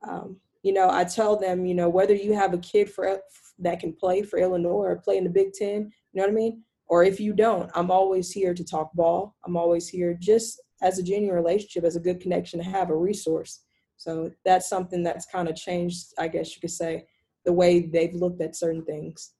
Um, 0.07 0.38
you 0.63 0.74
know 0.74 0.89
i 0.89 1.03
tell 1.03 1.36
them 1.38 1.65
you 1.65 1.75
know 1.75 1.89
whether 1.89 2.15
you 2.15 2.34
have 2.34 2.53
a 2.53 2.60
kid 2.60 2.89
for 2.89 3.19
that 3.60 3.79
can 3.79 3.93
play 3.93 4.22
for 4.22 4.39
illinois 4.39 4.86
or 4.86 4.95
play 4.98 5.17
in 5.17 5.24
the 5.24 5.29
big 5.29 5.53
ten 5.53 5.91
you 6.13 6.22
know 6.22 6.24
what 6.24 6.31
i 6.31 6.34
mean? 6.34 6.63
Or 6.88 7.03
if 7.03 7.19
you 7.19 7.34
don't 7.34 7.69
i'm 7.75 7.91
always 7.91 8.31
here 8.31 8.53
to 8.53 8.63
talk 8.63 8.93
ball. 8.93 9.36
I'm 9.45 9.57
always 9.57 9.88
here 9.88 10.17
just 10.19 10.62
as 10.81 11.00
a 11.00 11.03
genuine 11.03 11.36
relationship 11.36 11.84
as 11.84 11.95
a 11.95 12.01
good 12.01 12.19
connection 12.19 12.60
to 12.60 12.65
have 12.65 12.89
a 12.89 12.98
resource. 12.98 13.62
So 13.98 14.29
that's 14.43 14.67
something 14.69 15.03
that's 15.03 15.25
kind 15.25 15.48
of 15.50 15.55
changed 15.55 16.13
i 16.17 16.27
guess 16.27 16.55
you 16.55 16.62
could 16.62 16.72
say 16.72 17.05
the 17.45 17.53
way 17.53 17.81
they've 17.81 18.13
looked 18.13 18.41
at 18.41 18.55
certain 18.55 18.84
things. 18.84 19.31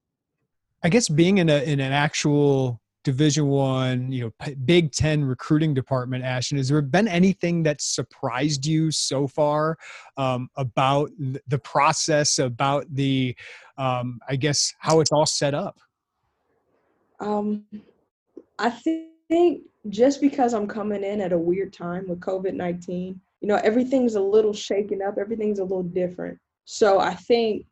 I 0.84 0.90
guess 0.90 1.10
being 1.10 1.40
in 1.40 1.50
a 1.50 1.58
in 1.64 1.80
an 1.80 1.92
actual 1.92 2.80
division 3.06 3.48
one 3.48 4.12
you 4.12 4.24
know 4.26 4.54
big 4.66 4.92
10 4.92 5.24
recruiting 5.24 5.74
department 5.74 6.26
ashton 6.26 6.58
has 6.58 6.68
there 6.68 6.82
been 6.82 7.08
anything 7.08 7.64
that 7.64 7.80
surprised 7.80 8.66
you 8.66 8.92
so 8.92 9.28
far 9.28 9.78
um, 10.18 10.50
about 10.58 11.10
the 11.48 11.60
process 11.60 12.40
about 12.40 12.86
the 12.94 13.34
um, 13.78 14.20
i 14.28 14.36
guess 14.36 14.74
how 14.80 15.00
it's 15.00 15.12
all 15.12 15.26
set 15.26 15.54
up? 15.54 15.80
Um, 17.22 17.64
i 18.60 18.70
think 18.70 19.62
just 19.90 20.20
because 20.20 20.54
i'm 20.54 20.68
coming 20.68 21.04
in 21.04 21.22
at 21.22 21.32
a 21.32 21.38
weird 21.38 21.72
time 21.72 22.10
with 22.10 22.20
covid-19 22.20 23.16
you 23.42 23.48
know 23.48 23.62
everything's 23.64 24.16
a 24.16 24.22
little 24.22 24.54
shaken 24.54 25.02
up 25.02 25.18
everything's 25.18 25.60
a 25.60 25.64
little 25.64 25.84
different. 25.84 26.40
So 26.66 27.00
i 27.00 27.14
think 27.14 27.68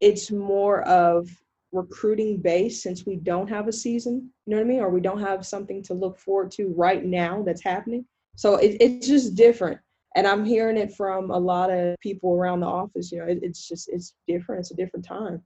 it's 0.00 0.32
more 0.32 0.82
of 0.82 1.28
recruiting 1.72 2.36
base 2.36 2.82
since 2.82 3.06
we 3.06 3.16
don't 3.16 3.48
have 3.48 3.66
a 3.66 3.72
season, 3.72 4.30
you 4.46 4.50
know 4.50 4.58
what 4.58 4.66
I 4.66 4.68
mean? 4.68 4.80
Or 4.80 4.90
we 4.90 5.00
don't 5.00 5.20
have 5.20 5.46
something 5.46 5.82
to 5.84 5.94
look 5.94 6.18
forward 6.18 6.50
to 6.52 6.72
right 6.76 7.04
now 7.04 7.42
that's 7.42 7.62
happening. 7.62 8.04
So 8.36 8.56
it, 8.56 8.76
it's 8.80 9.06
just 9.06 9.34
different. 9.34 9.80
And 10.14 10.26
I'm 10.26 10.44
hearing 10.44 10.76
it 10.76 10.94
from 10.94 11.30
a 11.30 11.38
lot 11.38 11.70
of 11.70 11.96
people 12.00 12.34
around 12.34 12.60
the 12.60 12.66
office. 12.66 13.10
You 13.10 13.18
know, 13.18 13.26
it, 13.26 13.40
it's 13.42 13.66
just, 13.66 13.88
it's 13.90 14.14
different. 14.28 14.60
It's 14.60 14.70
a 14.70 14.76
different 14.76 15.06
time. 15.06 15.42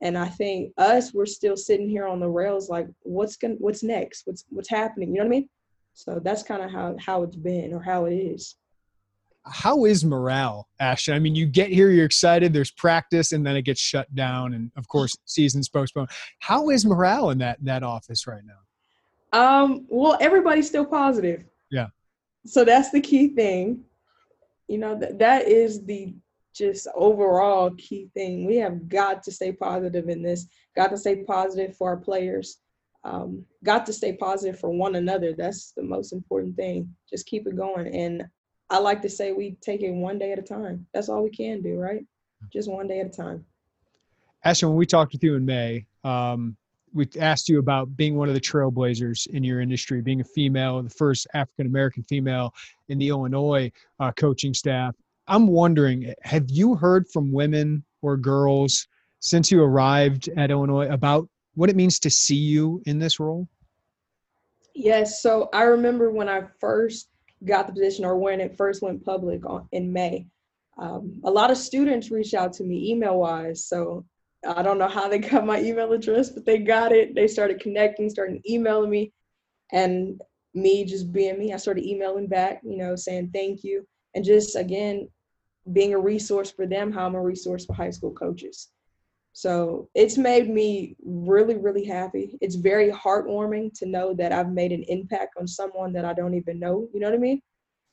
And 0.00 0.16
I 0.16 0.28
think 0.28 0.72
us, 0.78 1.12
we're 1.12 1.26
still 1.26 1.56
sitting 1.56 1.88
here 1.88 2.06
on 2.06 2.20
the 2.20 2.28
rails 2.28 2.68
like, 2.68 2.88
what's 3.02 3.36
going 3.36 3.56
to, 3.56 3.62
what's 3.62 3.82
next? 3.82 4.26
What's, 4.26 4.44
what's 4.50 4.68
happening? 4.68 5.08
You 5.10 5.16
know 5.16 5.24
what 5.24 5.36
I 5.36 5.40
mean? 5.40 5.48
So 5.94 6.20
that's 6.22 6.42
kind 6.42 6.62
of 6.62 6.70
how, 6.70 6.96
how 6.98 7.22
it's 7.22 7.36
been 7.36 7.72
or 7.72 7.82
how 7.82 8.04
it 8.04 8.14
is 8.14 8.56
how 9.46 9.84
is 9.84 10.04
morale, 10.04 10.68
Ashton? 10.80 11.14
I 11.14 11.18
mean, 11.18 11.34
you 11.34 11.46
get 11.46 11.70
here, 11.70 11.90
you're 11.90 12.06
excited, 12.06 12.52
there's 12.52 12.70
practice, 12.70 13.32
and 13.32 13.46
then 13.46 13.56
it 13.56 13.62
gets 13.62 13.80
shut 13.80 14.12
down, 14.14 14.54
and 14.54 14.70
of 14.76 14.88
course, 14.88 15.16
season's 15.26 15.68
postponed. 15.68 16.08
How 16.38 16.70
is 16.70 16.84
morale 16.84 17.30
in 17.30 17.38
that 17.38 17.58
that 17.64 17.82
office 17.82 18.26
right 18.26 18.42
now? 18.44 18.58
Um, 19.38 19.86
well, 19.88 20.16
everybody's 20.20 20.68
still 20.68 20.86
positive. 20.86 21.44
Yeah. 21.70 21.88
So 22.46 22.64
that's 22.64 22.90
the 22.90 23.00
key 23.00 23.28
thing. 23.28 23.84
You 24.68 24.78
know, 24.78 24.98
that 24.98 25.18
that 25.18 25.46
is 25.46 25.84
the 25.84 26.14
just 26.54 26.86
overall 26.94 27.70
key 27.72 28.08
thing. 28.14 28.46
We 28.46 28.56
have 28.56 28.88
got 28.88 29.22
to 29.24 29.32
stay 29.32 29.52
positive 29.52 30.08
in 30.08 30.22
this, 30.22 30.46
got 30.76 30.88
to 30.90 30.96
stay 30.96 31.24
positive 31.24 31.76
for 31.76 31.88
our 31.88 31.96
players, 31.96 32.58
um, 33.02 33.44
got 33.64 33.84
to 33.86 33.92
stay 33.92 34.14
positive 34.14 34.58
for 34.58 34.70
one 34.70 34.94
another. 34.94 35.34
That's 35.36 35.72
the 35.72 35.82
most 35.82 36.12
important 36.12 36.56
thing. 36.56 36.94
Just 37.10 37.26
keep 37.26 37.46
it 37.46 37.56
going. 37.56 37.94
And 37.94 38.24
I 38.70 38.78
like 38.78 39.02
to 39.02 39.08
say 39.08 39.32
we 39.32 39.56
take 39.60 39.82
it 39.82 39.92
one 39.92 40.18
day 40.18 40.32
at 40.32 40.38
a 40.38 40.42
time. 40.42 40.86
That's 40.92 41.08
all 41.08 41.22
we 41.22 41.30
can 41.30 41.62
do, 41.62 41.78
right? 41.78 42.04
Just 42.52 42.70
one 42.70 42.88
day 42.88 43.00
at 43.00 43.06
a 43.06 43.10
time. 43.10 43.44
Ashton, 44.44 44.70
when 44.70 44.78
we 44.78 44.86
talked 44.86 45.12
with 45.12 45.22
you 45.22 45.36
in 45.36 45.44
May, 45.44 45.86
um, 46.02 46.56
we 46.92 47.08
asked 47.18 47.48
you 47.48 47.58
about 47.58 47.96
being 47.96 48.16
one 48.16 48.28
of 48.28 48.34
the 48.34 48.40
trailblazers 48.40 49.26
in 49.26 49.42
your 49.42 49.60
industry, 49.60 50.00
being 50.00 50.20
a 50.20 50.24
female, 50.24 50.82
the 50.82 50.90
first 50.90 51.26
African 51.34 51.66
American 51.66 52.04
female 52.04 52.54
in 52.88 52.98
the 52.98 53.08
Illinois 53.08 53.70
uh, 54.00 54.12
coaching 54.12 54.54
staff. 54.54 54.94
I'm 55.26 55.48
wondering, 55.48 56.12
have 56.22 56.44
you 56.48 56.74
heard 56.74 57.08
from 57.08 57.32
women 57.32 57.84
or 58.02 58.16
girls 58.16 58.86
since 59.20 59.50
you 59.50 59.62
arrived 59.62 60.28
at 60.36 60.50
Illinois 60.50 60.88
about 60.88 61.28
what 61.54 61.70
it 61.70 61.76
means 61.76 61.98
to 62.00 62.10
see 62.10 62.36
you 62.36 62.82
in 62.86 62.98
this 62.98 63.18
role? 63.18 63.48
Yes. 64.74 65.22
So 65.22 65.48
I 65.52 65.62
remember 65.62 66.10
when 66.10 66.28
I 66.28 66.42
first 66.60 67.08
got 67.44 67.66
the 67.66 67.72
position 67.72 68.04
or 68.04 68.16
when 68.16 68.40
it 68.40 68.56
first 68.56 68.82
went 68.82 69.04
public 69.04 69.44
on, 69.46 69.68
in 69.72 69.92
May. 69.92 70.26
Um, 70.78 71.20
a 71.24 71.30
lot 71.30 71.50
of 71.50 71.56
students 71.56 72.10
reached 72.10 72.34
out 72.34 72.52
to 72.54 72.64
me 72.64 72.90
email 72.90 73.18
wise. 73.18 73.66
So 73.66 74.04
I 74.46 74.62
don't 74.62 74.78
know 74.78 74.88
how 74.88 75.08
they 75.08 75.18
got 75.18 75.46
my 75.46 75.60
email 75.60 75.92
address, 75.92 76.30
but 76.30 76.44
they 76.44 76.58
got 76.58 76.92
it. 76.92 77.14
They 77.14 77.26
started 77.26 77.60
connecting, 77.60 78.10
started 78.10 78.42
emailing 78.48 78.90
me. 78.90 79.12
And 79.72 80.20
me 80.54 80.84
just 80.84 81.12
being 81.12 81.38
me, 81.38 81.52
I 81.52 81.56
started 81.56 81.84
emailing 81.84 82.28
back, 82.28 82.60
you 82.62 82.76
know, 82.76 82.96
saying 82.96 83.30
thank 83.32 83.64
you. 83.64 83.86
And 84.14 84.24
just 84.24 84.56
again, 84.56 85.08
being 85.72 85.94
a 85.94 85.98
resource 85.98 86.50
for 86.50 86.66
them, 86.66 86.92
how 86.92 87.06
I'm 87.06 87.14
a 87.14 87.22
resource 87.22 87.64
for 87.64 87.72
high 87.72 87.90
school 87.90 88.12
coaches. 88.12 88.68
So 89.36 89.88
it's 89.96 90.16
made 90.16 90.48
me 90.48 90.96
really, 91.04 91.56
really 91.56 91.84
happy. 91.84 92.38
It's 92.40 92.54
very 92.54 92.92
heartwarming 92.92 93.76
to 93.80 93.86
know 93.86 94.14
that 94.14 94.30
I've 94.30 94.52
made 94.52 94.70
an 94.70 94.84
impact 94.84 95.34
on 95.38 95.48
someone 95.48 95.92
that 95.94 96.04
I 96.04 96.14
don't 96.14 96.34
even 96.34 96.60
know. 96.60 96.88
You 96.94 97.00
know 97.00 97.08
what 97.08 97.16
I 97.16 97.18
mean? 97.18 97.42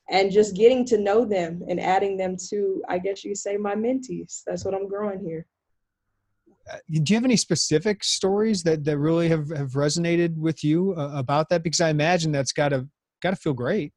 And 0.08 0.30
just 0.30 0.54
getting 0.54 0.84
to 0.86 0.98
know 0.98 1.24
them 1.24 1.64
and 1.68 1.80
adding 1.80 2.16
them 2.16 2.36
to, 2.50 2.84
I 2.88 2.98
guess 2.98 3.24
you 3.24 3.34
say, 3.34 3.56
my 3.56 3.74
mentees. 3.74 4.42
That's 4.46 4.64
what 4.64 4.72
I'm 4.72 4.86
growing 4.86 5.18
here. 5.18 5.44
Uh, 6.72 6.76
do 6.88 7.12
you 7.12 7.16
have 7.16 7.24
any 7.24 7.36
specific 7.36 8.04
stories 8.04 8.62
that, 8.62 8.84
that 8.84 8.98
really 8.98 9.28
have, 9.28 9.48
have 9.50 9.72
resonated 9.72 10.36
with 10.36 10.62
you 10.62 10.94
uh, 10.96 11.10
about 11.12 11.48
that? 11.48 11.64
Because 11.64 11.80
I 11.80 11.90
imagine 11.90 12.30
that's 12.30 12.52
got 12.52 12.68
to 12.68 12.86
got 13.20 13.30
to 13.30 13.36
feel 13.36 13.52
great. 13.52 13.92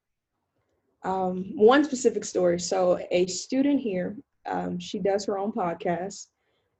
Um, 1.03 1.51
one 1.55 1.83
specific 1.83 2.25
story. 2.25 2.59
So 2.59 2.99
a 3.11 3.27
student 3.27 3.81
here, 3.81 4.17
um, 4.47 4.79
she 4.79 4.97
does 4.97 5.25
her 5.25 5.37
own 5.37 5.51
podcast 5.51 6.25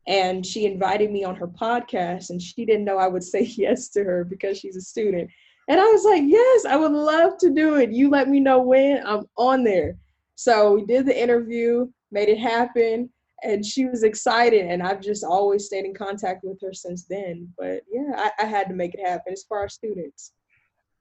and 0.07 0.45
she 0.45 0.65
invited 0.65 1.11
me 1.11 1.23
on 1.23 1.35
her 1.35 1.47
podcast 1.47 2.29
and 2.29 2.41
she 2.41 2.65
didn't 2.65 2.85
know 2.85 2.97
I 2.97 3.07
would 3.07 3.23
say 3.23 3.41
yes 3.57 3.89
to 3.89 4.03
her 4.03 4.23
because 4.23 4.59
she's 4.59 4.75
a 4.75 4.81
student. 4.81 5.29
And 5.67 5.79
I 5.79 5.85
was 5.85 6.03
like, 6.05 6.23
yes, 6.25 6.65
I 6.65 6.75
would 6.75 6.91
love 6.91 7.37
to 7.39 7.49
do 7.49 7.75
it. 7.77 7.91
You 7.91 8.09
let 8.09 8.29
me 8.29 8.39
know 8.39 8.59
when 8.59 9.05
I'm 9.05 9.25
on 9.37 9.63
there. 9.63 9.97
So 10.35 10.73
we 10.73 10.85
did 10.85 11.07
the 11.07 11.19
interview, 11.19 11.87
made 12.11 12.29
it 12.29 12.37
happen, 12.37 13.09
and 13.43 13.65
she 13.65 13.85
was 13.85 14.03
excited. 14.03 14.67
And 14.67 14.83
I've 14.83 15.01
just 15.01 15.23
always 15.23 15.65
stayed 15.65 15.85
in 15.85 15.93
contact 15.95 16.43
with 16.43 16.59
her 16.61 16.73
since 16.73 17.05
then. 17.05 17.51
But 17.57 17.81
yeah, 17.91 18.11
I, 18.15 18.43
I 18.43 18.45
had 18.45 18.67
to 18.67 18.75
make 18.75 18.93
it 18.93 19.05
happen. 19.05 19.33
It's 19.33 19.45
for 19.45 19.57
our 19.57 19.69
students. 19.69 20.33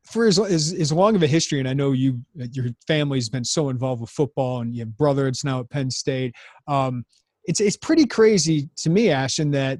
For 0.04 0.26
as, 0.26 0.38
as, 0.38 0.72
as 0.72 0.92
long 0.92 1.14
of 1.14 1.22
a 1.22 1.26
history, 1.26 1.60
and 1.60 1.68
I 1.68 1.72
know 1.72 1.92
you 1.92 2.22
your 2.34 2.66
family's 2.86 3.30
been 3.30 3.44
so 3.44 3.70
involved 3.70 4.02
with 4.02 4.10
football, 4.10 4.60
and 4.60 4.74
you 4.74 4.80
have 4.80 4.96
brother 4.96 5.24
that's 5.24 5.44
now 5.44 5.60
at 5.60 5.70
Penn 5.70 5.90
State. 5.90 6.34
Um, 6.66 7.04
it's 7.44 7.60
it's 7.60 7.76
pretty 7.76 8.06
crazy 8.06 8.68
to 8.76 8.90
me, 8.90 9.10
Ashton, 9.10 9.50
that 9.52 9.78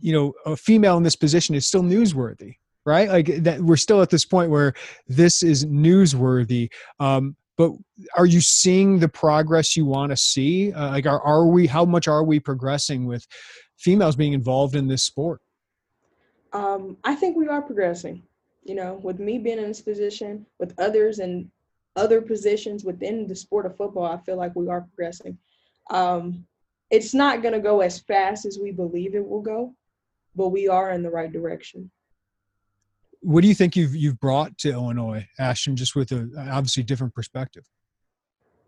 you 0.00 0.12
know 0.12 0.32
a 0.46 0.56
female 0.56 0.96
in 0.96 1.02
this 1.02 1.16
position 1.16 1.54
is 1.54 1.66
still 1.66 1.82
newsworthy, 1.82 2.56
right? 2.84 3.08
Like 3.08 3.26
that 3.44 3.60
we're 3.60 3.76
still 3.76 4.02
at 4.02 4.10
this 4.10 4.24
point 4.24 4.50
where 4.50 4.74
this 5.06 5.42
is 5.42 5.66
newsworthy. 5.66 6.68
Um, 7.00 7.36
but 7.58 7.72
are 8.16 8.26
you 8.26 8.40
seeing 8.40 8.98
the 8.98 9.08
progress 9.08 9.76
you 9.76 9.84
want 9.84 10.10
to 10.10 10.16
see? 10.16 10.72
Uh, 10.72 10.90
like, 10.90 11.06
are 11.06 11.20
are 11.20 11.46
we? 11.46 11.66
How 11.66 11.84
much 11.84 12.08
are 12.08 12.24
we 12.24 12.40
progressing 12.40 13.06
with 13.06 13.26
females 13.78 14.16
being 14.16 14.32
involved 14.32 14.74
in 14.74 14.88
this 14.88 15.04
sport? 15.04 15.40
Um, 16.52 16.96
I 17.04 17.14
think 17.14 17.36
we 17.36 17.48
are 17.48 17.62
progressing. 17.62 18.22
You 18.64 18.76
know, 18.76 19.00
with 19.02 19.18
me 19.18 19.38
being 19.38 19.58
in 19.58 19.68
this 19.68 19.82
position, 19.82 20.46
with 20.58 20.78
others 20.78 21.18
and 21.18 21.50
other 21.96 22.22
positions 22.22 22.84
within 22.84 23.26
the 23.26 23.36
sport 23.36 23.66
of 23.66 23.76
football, 23.76 24.04
I 24.04 24.18
feel 24.18 24.36
like 24.36 24.54
we 24.56 24.68
are 24.68 24.82
progressing. 24.82 25.36
Um, 25.90 26.46
it's 26.92 27.14
not 27.14 27.42
going 27.42 27.54
to 27.54 27.60
go 27.60 27.80
as 27.80 27.98
fast 28.00 28.44
as 28.44 28.58
we 28.62 28.70
believe 28.70 29.14
it 29.14 29.26
will 29.26 29.40
go, 29.40 29.74
but 30.36 30.50
we 30.50 30.68
are 30.68 30.90
in 30.92 31.02
the 31.02 31.10
right 31.10 31.32
direction. 31.32 31.90
What 33.20 33.40
do 33.40 33.48
you 33.48 33.54
think 33.54 33.76
you've 33.76 33.96
you've 33.96 34.20
brought 34.20 34.58
to 34.58 34.70
Illinois, 34.70 35.26
Ashton? 35.38 35.74
Just 35.74 35.96
with 35.96 36.12
a 36.12 36.28
obviously 36.50 36.82
different 36.82 37.14
perspective. 37.14 37.64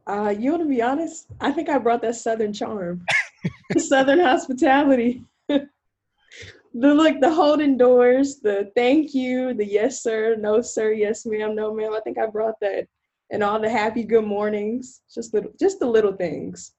Uh, 0.07 0.35
you 0.37 0.51
want 0.51 0.63
to 0.63 0.69
be 0.69 0.83
honest? 0.83 1.27
I 1.41 1.51
think 1.51 1.69
I 1.69 1.79
brought 1.79 2.03
that 2.03 2.17
Southern 2.17 2.53
charm, 2.53 3.05
the 3.71 3.81
Southern 3.81 4.21
hospitality. 4.21 5.25
the 5.49 5.69
look, 6.75 7.21
the 7.21 7.33
holding 7.33 7.77
doors, 7.77 8.41
the 8.41 8.71
thank 8.77 9.13
you, 9.13 9.55
the 9.55 9.67
yes 9.67 10.03
sir, 10.03 10.37
no 10.39 10.61
sir, 10.61 10.93
yes 10.93 11.27
ma'am, 11.27 11.55
no 11.55 11.75
ma'am. 11.75 11.93
I 11.93 12.01
think 12.01 12.19
I 12.19 12.27
brought 12.27 12.61
that, 12.61 12.87
and 13.31 13.43
all 13.43 13.61
the 13.61 13.69
happy 13.69 14.05
good 14.05 14.25
mornings, 14.25 15.03
just 15.13 15.35
little, 15.35 15.51
just 15.59 15.81
the 15.81 15.87
little 15.87 16.13
things. 16.13 16.73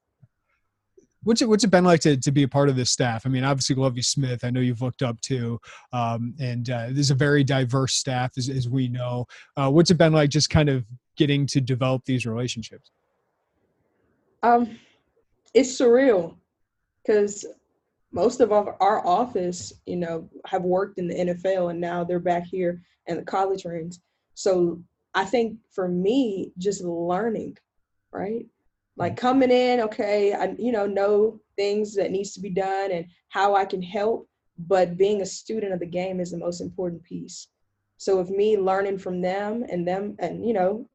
What's 1.25 1.41
it 1.41 1.49
What's 1.49 1.63
it 1.63 1.71
been 1.71 1.83
like 1.83 2.01
to, 2.01 2.15
to 2.15 2.31
be 2.31 2.43
a 2.43 2.47
part 2.47 2.69
of 2.69 2.75
this 2.75 2.91
staff? 2.91 3.25
I 3.25 3.29
mean, 3.29 3.43
obviously 3.43 3.75
Lovie 3.75 4.03
Smith, 4.03 4.43
I 4.43 4.51
know 4.51 4.59
you've 4.59 4.81
looked 4.81 5.01
up 5.01 5.19
to, 5.21 5.59
um, 5.91 6.35
and 6.39 6.69
uh, 6.69 6.87
there's 6.91 7.11
a 7.11 7.15
very 7.15 7.43
diverse 7.43 7.95
staff, 7.95 8.31
as, 8.37 8.47
as 8.47 8.69
we 8.69 8.87
know. 8.87 9.25
Uh, 9.57 9.69
what's 9.71 9.89
it 9.89 9.97
been 9.97 10.13
like 10.13 10.29
just 10.29 10.51
kind 10.51 10.69
of 10.69 10.85
getting 11.17 11.47
to 11.47 11.59
develop 11.59 12.05
these 12.05 12.27
relationships? 12.27 12.91
Um, 14.43 14.77
it's 15.55 15.71
surreal 15.79 16.35
because 17.01 17.43
most 18.11 18.39
of 18.39 18.51
our, 18.51 18.77
our 18.79 19.05
office, 19.05 19.73
you 19.87 19.95
know, 19.95 20.29
have 20.45 20.61
worked 20.61 20.99
in 20.99 21.07
the 21.07 21.15
NFL 21.15 21.71
and 21.71 21.81
now 21.81 22.03
they're 22.03 22.19
back 22.19 22.45
here 22.45 22.83
in 23.07 23.17
the 23.17 23.23
college 23.23 23.65
rooms. 23.65 23.99
So 24.35 24.79
I 25.15 25.25
think 25.25 25.57
for 25.71 25.87
me, 25.87 26.51
just 26.59 26.83
learning, 26.83 27.57
right? 28.11 28.45
Like 28.97 29.13
mm. 29.13 29.17
coming 29.17 29.51
in 29.51 29.79
okay 29.79 30.33
i 30.33 30.55
you 30.57 30.71
know 30.71 30.85
know 30.85 31.39
things 31.55 31.95
that 31.95 32.11
needs 32.11 32.33
to 32.33 32.41
be 32.41 32.49
done 32.49 32.91
and 32.91 33.05
how 33.29 33.55
i 33.55 33.65
can 33.65 33.81
help 33.81 34.27
but 34.57 34.97
being 34.97 35.21
a 35.21 35.25
student 35.25 35.73
of 35.73 35.79
the 35.79 35.85
game 35.85 36.19
is 36.19 36.31
the 36.31 36.37
most 36.37 36.61
important 36.61 37.03
piece. 37.03 37.47
So 37.97 38.19
if 38.19 38.29
me 38.29 38.57
learning 38.57 38.99
from 38.99 39.21
them 39.21 39.65
and 39.69 39.87
them 39.87 40.15
and 40.19 40.45
you 40.45 40.53
know 40.53 40.87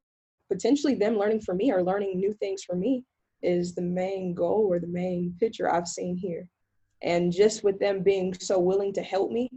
potentially 0.50 0.95
them 0.95 1.16
learning 1.16 1.40
from 1.40 1.59
me 1.59 1.73
or 1.73 1.83
learning 1.83 2.19
new 2.19 2.33
things 2.33 2.62
from 2.62 2.80
me 2.80 3.04
is 3.42 3.75
the 3.75 3.83
main 3.83 4.35
goal 4.35 4.66
or 4.69 4.78
the 4.78 4.87
main 4.87 5.35
picture 5.38 5.73
i've 5.73 5.88
seen 5.88 6.16
here. 6.16 6.47
And 7.02 7.33
just 7.33 7.64
with 7.64 7.78
them 7.78 8.02
being 8.02 8.35
so 8.35 8.59
willing 8.59 8.92
to 8.95 9.02
help 9.02 9.30
me 9.30 9.50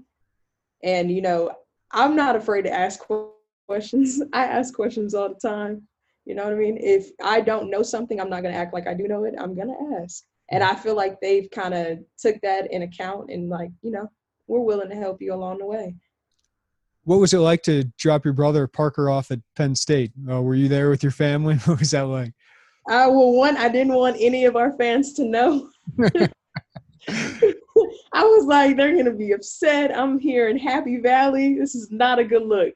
and 0.83 1.11
you 1.11 1.21
know 1.21 1.51
i'm 1.91 2.15
not 2.15 2.35
afraid 2.35 2.63
to 2.63 2.71
ask 2.71 2.99
questions. 3.67 4.21
I 4.33 4.45
ask 4.45 4.73
questions 4.73 5.13
all 5.13 5.29
the 5.29 5.39
time 5.39 5.87
you 6.25 6.35
know 6.35 6.43
what 6.43 6.53
I 6.53 6.57
mean? 6.57 6.77
If 6.79 7.09
I 7.23 7.41
don't 7.41 7.69
know 7.69 7.83
something, 7.83 8.19
I'm 8.19 8.29
not 8.29 8.43
gonna 8.43 8.55
act 8.55 8.73
like 8.73 8.87
I 8.87 8.93
do 8.93 9.07
know 9.07 9.25
it. 9.25 9.35
I'm 9.37 9.55
gonna 9.55 10.01
ask. 10.01 10.23
And 10.51 10.63
I 10.63 10.75
feel 10.75 10.95
like 10.95 11.19
they've 11.19 11.49
kind 11.51 11.73
of 11.73 11.99
took 12.17 12.39
that 12.41 12.71
in 12.71 12.83
account 12.83 13.29
and 13.29 13.49
like, 13.49 13.71
you 13.81 13.91
know, 13.91 14.09
we're 14.47 14.59
willing 14.59 14.89
to 14.89 14.95
help 14.95 15.21
you 15.21 15.33
along 15.33 15.59
the 15.59 15.65
way. 15.65 15.95
What 17.05 17.19
was 17.19 17.33
it 17.33 17.39
like 17.39 17.63
to 17.63 17.83
drop 17.97 18.23
your 18.23 18.33
brother 18.33 18.67
Parker 18.67 19.09
off 19.09 19.31
at 19.31 19.39
Penn 19.55 19.75
State? 19.75 20.11
Uh, 20.29 20.41
were 20.41 20.55
you 20.55 20.69
there 20.69 20.89
with 20.89 21.03
your 21.03 21.11
family? 21.11 21.55
What 21.65 21.79
was 21.79 21.91
that 21.91 22.03
like? 22.03 22.33
Uh, 22.89 23.07
well, 23.09 23.31
one, 23.31 23.57
I 23.57 23.69
didn't 23.69 23.93
want 23.93 24.17
any 24.19 24.45
of 24.45 24.55
our 24.55 24.73
fans 24.77 25.13
to 25.13 25.25
know. 25.25 25.69
I 28.13 28.23
was 28.23 28.45
like, 28.45 28.77
they're 28.77 28.95
gonna 28.95 29.11
be 29.11 29.31
upset. 29.31 29.97
I'm 29.97 30.19
here 30.19 30.49
in 30.49 30.57
Happy 30.57 30.97
Valley. 30.97 31.57
This 31.57 31.75
is 31.75 31.91
not 31.91 32.19
a 32.19 32.23
good 32.23 32.43
look. 32.43 32.73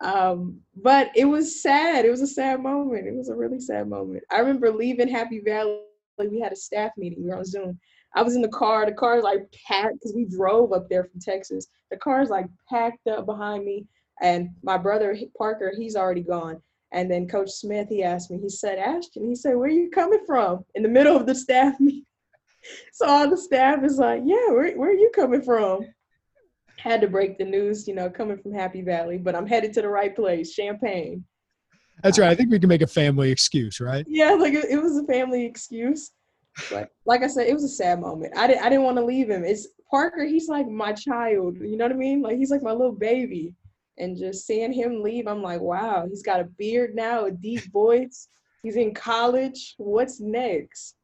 Um, 0.00 0.60
but 0.76 1.10
it 1.14 1.26
was 1.26 1.62
sad. 1.62 2.04
It 2.04 2.10
was 2.10 2.22
a 2.22 2.26
sad 2.26 2.62
moment. 2.62 3.06
It 3.06 3.14
was 3.14 3.28
a 3.28 3.34
really 3.34 3.60
sad 3.60 3.88
moment. 3.88 4.24
I 4.30 4.38
remember 4.38 4.70
leaving 4.72 5.08
Happy 5.08 5.40
Valley. 5.40 5.80
We 6.18 6.40
had 6.40 6.52
a 6.52 6.56
staff 6.56 6.92
meeting. 6.96 7.22
We 7.22 7.30
were 7.30 7.38
on 7.38 7.44
Zoom. 7.44 7.78
I 8.14 8.22
was 8.22 8.34
in 8.34 8.42
the 8.42 8.48
car. 8.48 8.84
The 8.86 8.92
car 8.92 9.18
is 9.18 9.24
like 9.24 9.52
packed 9.66 9.94
because 9.94 10.14
we 10.14 10.24
drove 10.24 10.72
up 10.72 10.88
there 10.88 11.04
from 11.04 11.20
Texas. 11.20 11.68
The 11.90 11.96
car 11.96 12.22
is 12.22 12.30
like 12.30 12.46
packed 12.68 13.06
up 13.06 13.26
behind 13.26 13.64
me. 13.64 13.86
And 14.20 14.50
my 14.62 14.76
brother 14.76 15.16
Parker, 15.38 15.72
he's 15.76 15.96
already 15.96 16.22
gone. 16.22 16.60
And 16.92 17.10
then 17.10 17.28
Coach 17.28 17.50
Smith, 17.50 17.88
he 17.88 18.02
asked 18.02 18.30
me, 18.30 18.38
he 18.38 18.48
said, 18.48 18.78
Ashton, 18.78 19.28
he 19.28 19.34
said, 19.34 19.56
where 19.56 19.68
are 19.68 19.72
you 19.72 19.90
coming 19.90 20.24
from? 20.26 20.64
In 20.74 20.82
the 20.82 20.88
middle 20.88 21.16
of 21.16 21.26
the 21.26 21.34
staff 21.34 21.74
meeting. 21.80 22.04
so 22.92 23.06
all 23.06 23.30
the 23.30 23.36
staff 23.36 23.84
is 23.84 23.98
like, 23.98 24.22
yeah, 24.24 24.50
where, 24.50 24.76
where 24.76 24.90
are 24.90 24.94
you 24.94 25.10
coming 25.14 25.42
from? 25.42 25.86
Had 26.82 27.00
to 27.02 27.08
break 27.08 27.36
the 27.36 27.44
news, 27.44 27.86
you 27.86 27.94
know, 27.94 28.08
coming 28.08 28.38
from 28.38 28.54
Happy 28.54 28.80
Valley, 28.80 29.18
but 29.18 29.36
I'm 29.36 29.46
headed 29.46 29.72
to 29.74 29.82
the 29.82 29.88
right 29.88 30.16
place, 30.16 30.54
Champaign. 30.54 31.24
That's 32.02 32.18
right. 32.18 32.30
I 32.30 32.34
think 32.34 32.50
we 32.50 32.58
can 32.58 32.68
make 32.68 32.80
a 32.80 32.86
family 32.86 33.30
excuse, 33.30 33.80
right? 33.80 34.06
Yeah, 34.08 34.32
like 34.32 34.54
it, 34.54 34.64
it 34.70 34.82
was 34.82 34.96
a 34.96 35.04
family 35.04 35.44
excuse. 35.44 36.12
But 36.70 36.88
like 37.04 37.22
I 37.22 37.26
said, 37.26 37.46
it 37.46 37.52
was 37.52 37.64
a 37.64 37.68
sad 37.68 38.00
moment. 38.00 38.32
I 38.36 38.46
didn't 38.46 38.62
I 38.62 38.70
didn't 38.70 38.84
want 38.84 38.96
to 38.96 39.04
leave 39.04 39.28
him. 39.28 39.44
It's 39.44 39.68
Parker, 39.90 40.24
he's 40.24 40.48
like 40.48 40.68
my 40.68 40.92
child. 40.92 41.58
You 41.58 41.76
know 41.76 41.84
what 41.84 41.92
I 41.92 41.96
mean? 41.96 42.22
Like 42.22 42.36
he's 42.36 42.50
like 42.50 42.62
my 42.62 42.72
little 42.72 42.92
baby. 42.92 43.54
And 43.98 44.16
just 44.16 44.46
seeing 44.46 44.72
him 44.72 45.02
leave, 45.02 45.26
I'm 45.26 45.42
like, 45.42 45.60
wow, 45.60 46.06
he's 46.08 46.22
got 46.22 46.40
a 46.40 46.44
beard 46.44 46.94
now, 46.94 47.26
a 47.26 47.30
deep 47.30 47.70
voice. 47.70 48.28
He's 48.62 48.76
in 48.76 48.94
college. 48.94 49.74
What's 49.76 50.20
next? 50.20 50.94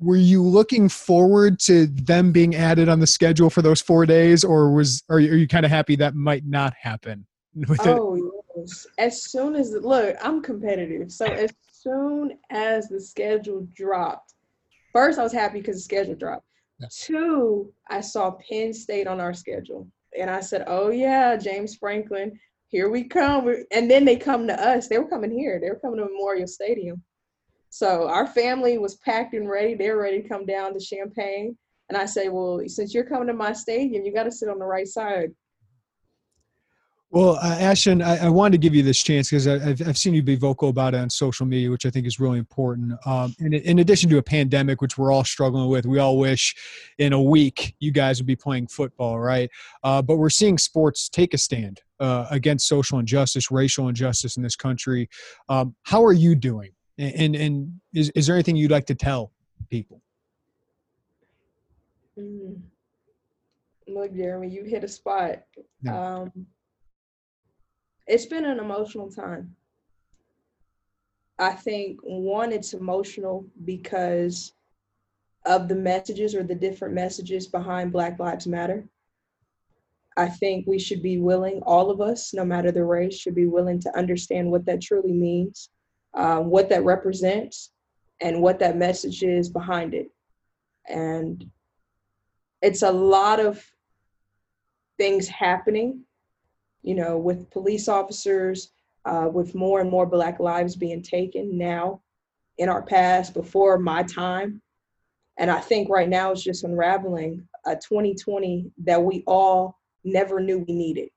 Were 0.00 0.16
you 0.16 0.42
looking 0.42 0.88
forward 0.88 1.58
to 1.58 1.86
them 1.86 2.32
being 2.32 2.54
added 2.54 2.88
on 2.88 3.00
the 3.00 3.06
schedule 3.06 3.50
for 3.50 3.62
those 3.62 3.80
four 3.80 4.06
days 4.06 4.44
or 4.44 4.72
was 4.72 5.02
are 5.08 5.20
you, 5.20 5.32
are 5.32 5.36
you 5.36 5.48
kind 5.48 5.64
of 5.64 5.70
happy 5.70 5.96
that 5.96 6.14
might 6.14 6.46
not 6.46 6.72
happen 6.80 7.26
oh 7.80 8.32
yes. 8.56 8.86
As 8.98 9.24
soon 9.24 9.54
as 9.54 9.72
look 9.72 10.16
i'm 10.22 10.42
competitive. 10.42 11.10
So 11.10 11.26
as 11.26 11.50
soon 11.72 12.38
as 12.50 12.88
the 12.88 13.00
schedule 13.00 13.66
dropped 13.74 14.34
first 14.92 15.18
i 15.18 15.22
was 15.22 15.32
happy 15.32 15.60
because 15.60 15.76
the 15.76 15.82
schedule 15.82 16.14
dropped. 16.14 16.46
Yeah. 16.80 16.88
two 16.92 17.72
i 17.88 18.00
saw 18.00 18.36
penn 18.48 18.72
state 18.72 19.06
on 19.06 19.20
our 19.20 19.34
schedule. 19.34 19.88
And 20.18 20.30
i 20.30 20.40
said 20.40 20.64
oh 20.66 20.90
yeah 20.90 21.36
james 21.36 21.76
franklin 21.76 22.38
here 22.70 22.90
we 22.90 23.04
come. 23.04 23.64
And 23.72 23.90
then 23.90 24.04
they 24.04 24.16
come 24.16 24.46
to 24.46 24.62
us. 24.62 24.88
They 24.88 24.98
were 24.98 25.08
coming 25.08 25.30
here. 25.30 25.58
They 25.58 25.70
were 25.70 25.78
coming 25.78 26.00
to 26.00 26.04
memorial 26.04 26.46
stadium 26.46 27.02
so 27.70 28.08
our 28.08 28.26
family 28.26 28.78
was 28.78 28.96
packed 28.96 29.34
and 29.34 29.48
ready. 29.48 29.74
They 29.74 29.90
were 29.90 30.02
ready 30.02 30.22
to 30.22 30.28
come 30.28 30.46
down 30.46 30.74
to 30.74 30.80
Champaign. 30.80 31.56
And 31.88 31.96
I 31.96 32.06
say, 32.06 32.28
well, 32.28 32.60
since 32.66 32.92
you're 32.92 33.04
coming 33.04 33.28
to 33.28 33.34
my 33.34 33.52
stadium, 33.52 34.04
you 34.04 34.12
got 34.12 34.24
to 34.24 34.32
sit 34.32 34.48
on 34.48 34.58
the 34.58 34.64
right 34.64 34.86
side. 34.86 35.30
Well, 37.10 37.38
uh, 37.42 37.56
Ashton, 37.58 38.02
I, 38.02 38.26
I, 38.26 38.28
wanted 38.28 38.52
to 38.52 38.58
give 38.58 38.74
you 38.74 38.82
this 38.82 39.02
chance 39.02 39.30
because 39.30 39.48
I've, 39.48 39.80
I've 39.88 39.96
seen 39.96 40.12
you 40.12 40.22
be 40.22 40.36
vocal 40.36 40.68
about 40.68 40.92
it 40.92 40.98
on 40.98 41.08
social 41.08 41.46
media, 41.46 41.70
which 41.70 41.86
I 41.86 41.90
think 41.90 42.06
is 42.06 42.20
really 42.20 42.38
important. 42.38 42.92
Um, 43.06 43.34
in, 43.38 43.54
in 43.54 43.78
addition 43.78 44.10
to 44.10 44.18
a 44.18 44.22
pandemic, 44.22 44.82
which 44.82 44.98
we're 44.98 45.10
all 45.10 45.24
struggling 45.24 45.70
with, 45.70 45.86
we 45.86 45.98
all 46.00 46.18
wish 46.18 46.54
in 46.98 47.14
a 47.14 47.22
week 47.22 47.74
you 47.78 47.92
guys 47.92 48.20
would 48.20 48.26
be 48.26 48.36
playing 48.36 48.66
football, 48.66 49.18
right? 49.18 49.50
Uh, 49.82 50.02
but 50.02 50.18
we're 50.18 50.28
seeing 50.28 50.58
sports 50.58 51.08
take 51.08 51.32
a 51.32 51.38
stand 51.38 51.80
uh, 51.98 52.26
against 52.30 52.68
social 52.68 52.98
injustice, 52.98 53.50
racial 53.50 53.88
injustice 53.88 54.36
in 54.36 54.42
this 54.42 54.56
country. 54.56 55.08
Um, 55.48 55.74
how 55.84 56.04
are 56.04 56.12
you 56.12 56.34
doing? 56.34 56.72
And 56.98 57.36
and 57.36 57.80
is 57.94 58.10
is 58.10 58.26
there 58.26 58.34
anything 58.34 58.56
you'd 58.56 58.72
like 58.72 58.86
to 58.86 58.94
tell 58.94 59.32
people? 59.70 60.02
Mm. 62.18 62.60
Look, 63.86 64.14
Jeremy, 64.14 64.48
you 64.48 64.64
hit 64.64 64.84
a 64.84 64.88
spot. 64.88 65.44
Yeah. 65.82 66.18
Um, 66.18 66.46
it's 68.06 68.26
been 68.26 68.44
an 68.44 68.58
emotional 68.58 69.10
time. 69.10 69.54
I 71.38 71.52
think 71.52 72.00
one, 72.02 72.52
it's 72.52 72.74
emotional 72.74 73.46
because 73.64 74.52
of 75.46 75.68
the 75.68 75.76
messages 75.76 76.34
or 76.34 76.42
the 76.42 76.54
different 76.54 76.94
messages 76.94 77.46
behind 77.46 77.92
Black 77.92 78.18
Lives 78.18 78.46
Matter. 78.46 78.86
I 80.16 80.28
think 80.28 80.66
we 80.66 80.80
should 80.80 81.00
be 81.00 81.18
willing, 81.18 81.62
all 81.64 81.90
of 81.90 82.00
us, 82.00 82.34
no 82.34 82.44
matter 82.44 82.72
the 82.72 82.84
race, 82.84 83.16
should 83.16 83.36
be 83.36 83.46
willing 83.46 83.78
to 83.80 83.96
understand 83.96 84.50
what 84.50 84.66
that 84.66 84.82
truly 84.82 85.12
means 85.12 85.70
um, 86.14 86.50
what 86.50 86.68
that 86.68 86.84
represents 86.84 87.70
and 88.20 88.42
what 88.42 88.58
that 88.58 88.76
message 88.76 89.22
is 89.22 89.48
behind 89.48 89.94
it. 89.94 90.10
And 90.88 91.50
it's 92.62 92.82
a 92.82 92.90
lot 92.90 93.40
of 93.40 93.64
things 94.96 95.28
happening, 95.28 96.00
you 96.82 96.94
know, 96.94 97.18
with 97.18 97.50
police 97.50 97.88
officers, 97.88 98.72
uh, 99.04 99.28
with 99.32 99.54
more 99.54 99.80
and 99.80 99.90
more 99.90 100.06
Black 100.06 100.40
lives 100.40 100.76
being 100.76 101.02
taken 101.02 101.56
now 101.56 102.00
in 102.58 102.68
our 102.68 102.82
past, 102.82 103.34
before 103.34 103.78
my 103.78 104.02
time. 104.02 104.60
And 105.36 105.50
I 105.50 105.60
think 105.60 105.88
right 105.88 106.08
now 106.08 106.32
it's 106.32 106.42
just 106.42 106.64
unraveling 106.64 107.46
a 107.64 107.76
2020 107.76 108.72
that 108.84 109.02
we 109.02 109.22
all 109.26 109.78
never 110.02 110.40
knew 110.40 110.58
we 110.58 110.74
needed. 110.74 111.10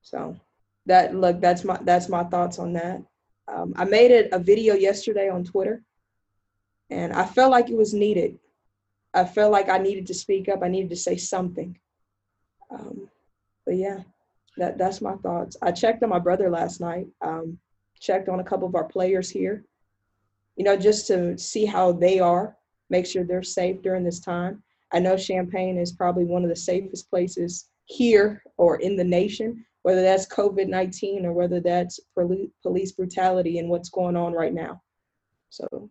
So 0.00 0.36
that 0.86 1.14
look 1.14 1.40
that's 1.40 1.64
my 1.64 1.78
that's 1.82 2.08
my 2.08 2.24
thoughts 2.24 2.58
on 2.58 2.72
that 2.72 3.02
um, 3.48 3.72
i 3.76 3.84
made 3.84 4.10
it 4.10 4.28
a 4.32 4.38
video 4.38 4.74
yesterday 4.74 5.28
on 5.28 5.44
twitter 5.44 5.82
and 6.90 7.12
i 7.12 7.24
felt 7.24 7.50
like 7.50 7.70
it 7.70 7.76
was 7.76 7.94
needed 7.94 8.38
i 9.14 9.24
felt 9.24 9.52
like 9.52 9.68
i 9.68 9.78
needed 9.78 10.06
to 10.06 10.14
speak 10.14 10.48
up 10.48 10.62
i 10.62 10.68
needed 10.68 10.90
to 10.90 10.96
say 10.96 11.16
something 11.16 11.78
um, 12.70 13.08
but 13.64 13.76
yeah 13.76 14.00
that 14.56 14.78
that's 14.78 15.00
my 15.00 15.14
thoughts. 15.16 15.56
I 15.62 15.72
checked 15.72 16.02
on 16.02 16.08
my 16.08 16.18
brother 16.18 16.50
last 16.50 16.80
night. 16.80 17.06
Um, 17.20 17.58
checked 18.00 18.28
on 18.28 18.40
a 18.40 18.44
couple 18.44 18.68
of 18.68 18.74
our 18.74 18.84
players 18.84 19.30
here. 19.30 19.64
You 20.56 20.64
know, 20.64 20.76
just 20.76 21.06
to 21.08 21.36
see 21.36 21.64
how 21.64 21.92
they 21.92 22.20
are, 22.20 22.56
make 22.90 23.06
sure 23.06 23.24
they're 23.24 23.42
safe 23.42 23.82
during 23.82 24.04
this 24.04 24.20
time. 24.20 24.62
I 24.92 25.00
know 25.00 25.16
Champaign 25.16 25.78
is 25.78 25.92
probably 25.92 26.24
one 26.24 26.44
of 26.44 26.50
the 26.50 26.56
safest 26.56 27.10
places 27.10 27.68
here 27.86 28.42
or 28.56 28.76
in 28.76 28.96
the 28.96 29.04
nation, 29.04 29.64
whether 29.84 30.00
that's 30.00 30.26
COVID 30.26 30.68
19 30.68 31.26
or 31.26 31.32
whether 31.32 31.60
that's 31.60 32.00
police 32.62 32.92
brutality 32.92 33.58
and 33.58 33.68
what's 33.68 33.90
going 33.90 34.16
on 34.16 34.32
right 34.32 34.52
now. 34.52 34.82
So, 35.50 35.90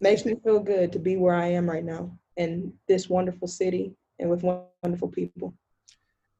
makes 0.00 0.26
me 0.26 0.34
feel 0.42 0.60
good 0.60 0.92
to 0.92 0.98
be 0.98 1.16
where 1.16 1.36
I 1.36 1.46
am 1.46 1.70
right 1.70 1.84
now 1.84 2.18
in 2.36 2.72
this 2.88 3.08
wonderful 3.08 3.46
city 3.46 3.94
and 4.18 4.28
with 4.28 4.42
wonderful 4.82 5.08
people. 5.08 5.54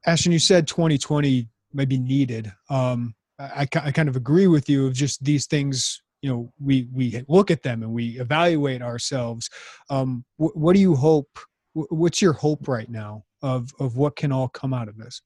Ashton, 0.07 0.33
you 0.33 0.40
said 0.40 0.66
2020 0.66 1.49
may 1.73 1.85
be 1.85 1.99
needed. 1.99 2.53
Um, 2.68 3.14
I, 3.38 3.66
I 3.75 3.92
kind 3.92 4.09
of 4.09 4.16
agree 4.16 4.49
with 4.49 4.68
you 4.68 4.88
of 4.88 4.92
just 4.92 5.25
these 5.25 5.47
things 5.47 6.03
you 6.20 6.31
know 6.31 6.53
we 6.59 6.88
we 6.92 7.23
look 7.29 7.51
at 7.51 7.62
them 7.62 7.83
and 7.83 7.92
we 7.92 8.18
evaluate 8.18 8.81
ourselves 8.81 9.51
um, 9.90 10.25
wh- 10.38 10.57
what 10.57 10.75
do 10.75 10.81
you 10.81 10.94
hope 10.94 11.29
wh- 11.75 11.90
what's 11.90 12.23
your 12.23 12.33
hope 12.33 12.66
right 12.66 12.88
now 12.88 13.25
of 13.42 13.70
of 13.79 13.97
what 13.99 14.16
can 14.16 14.33
all 14.33 14.49
come 14.49 14.73
out 14.73 14.88
of 14.88 14.97
this 14.97 15.20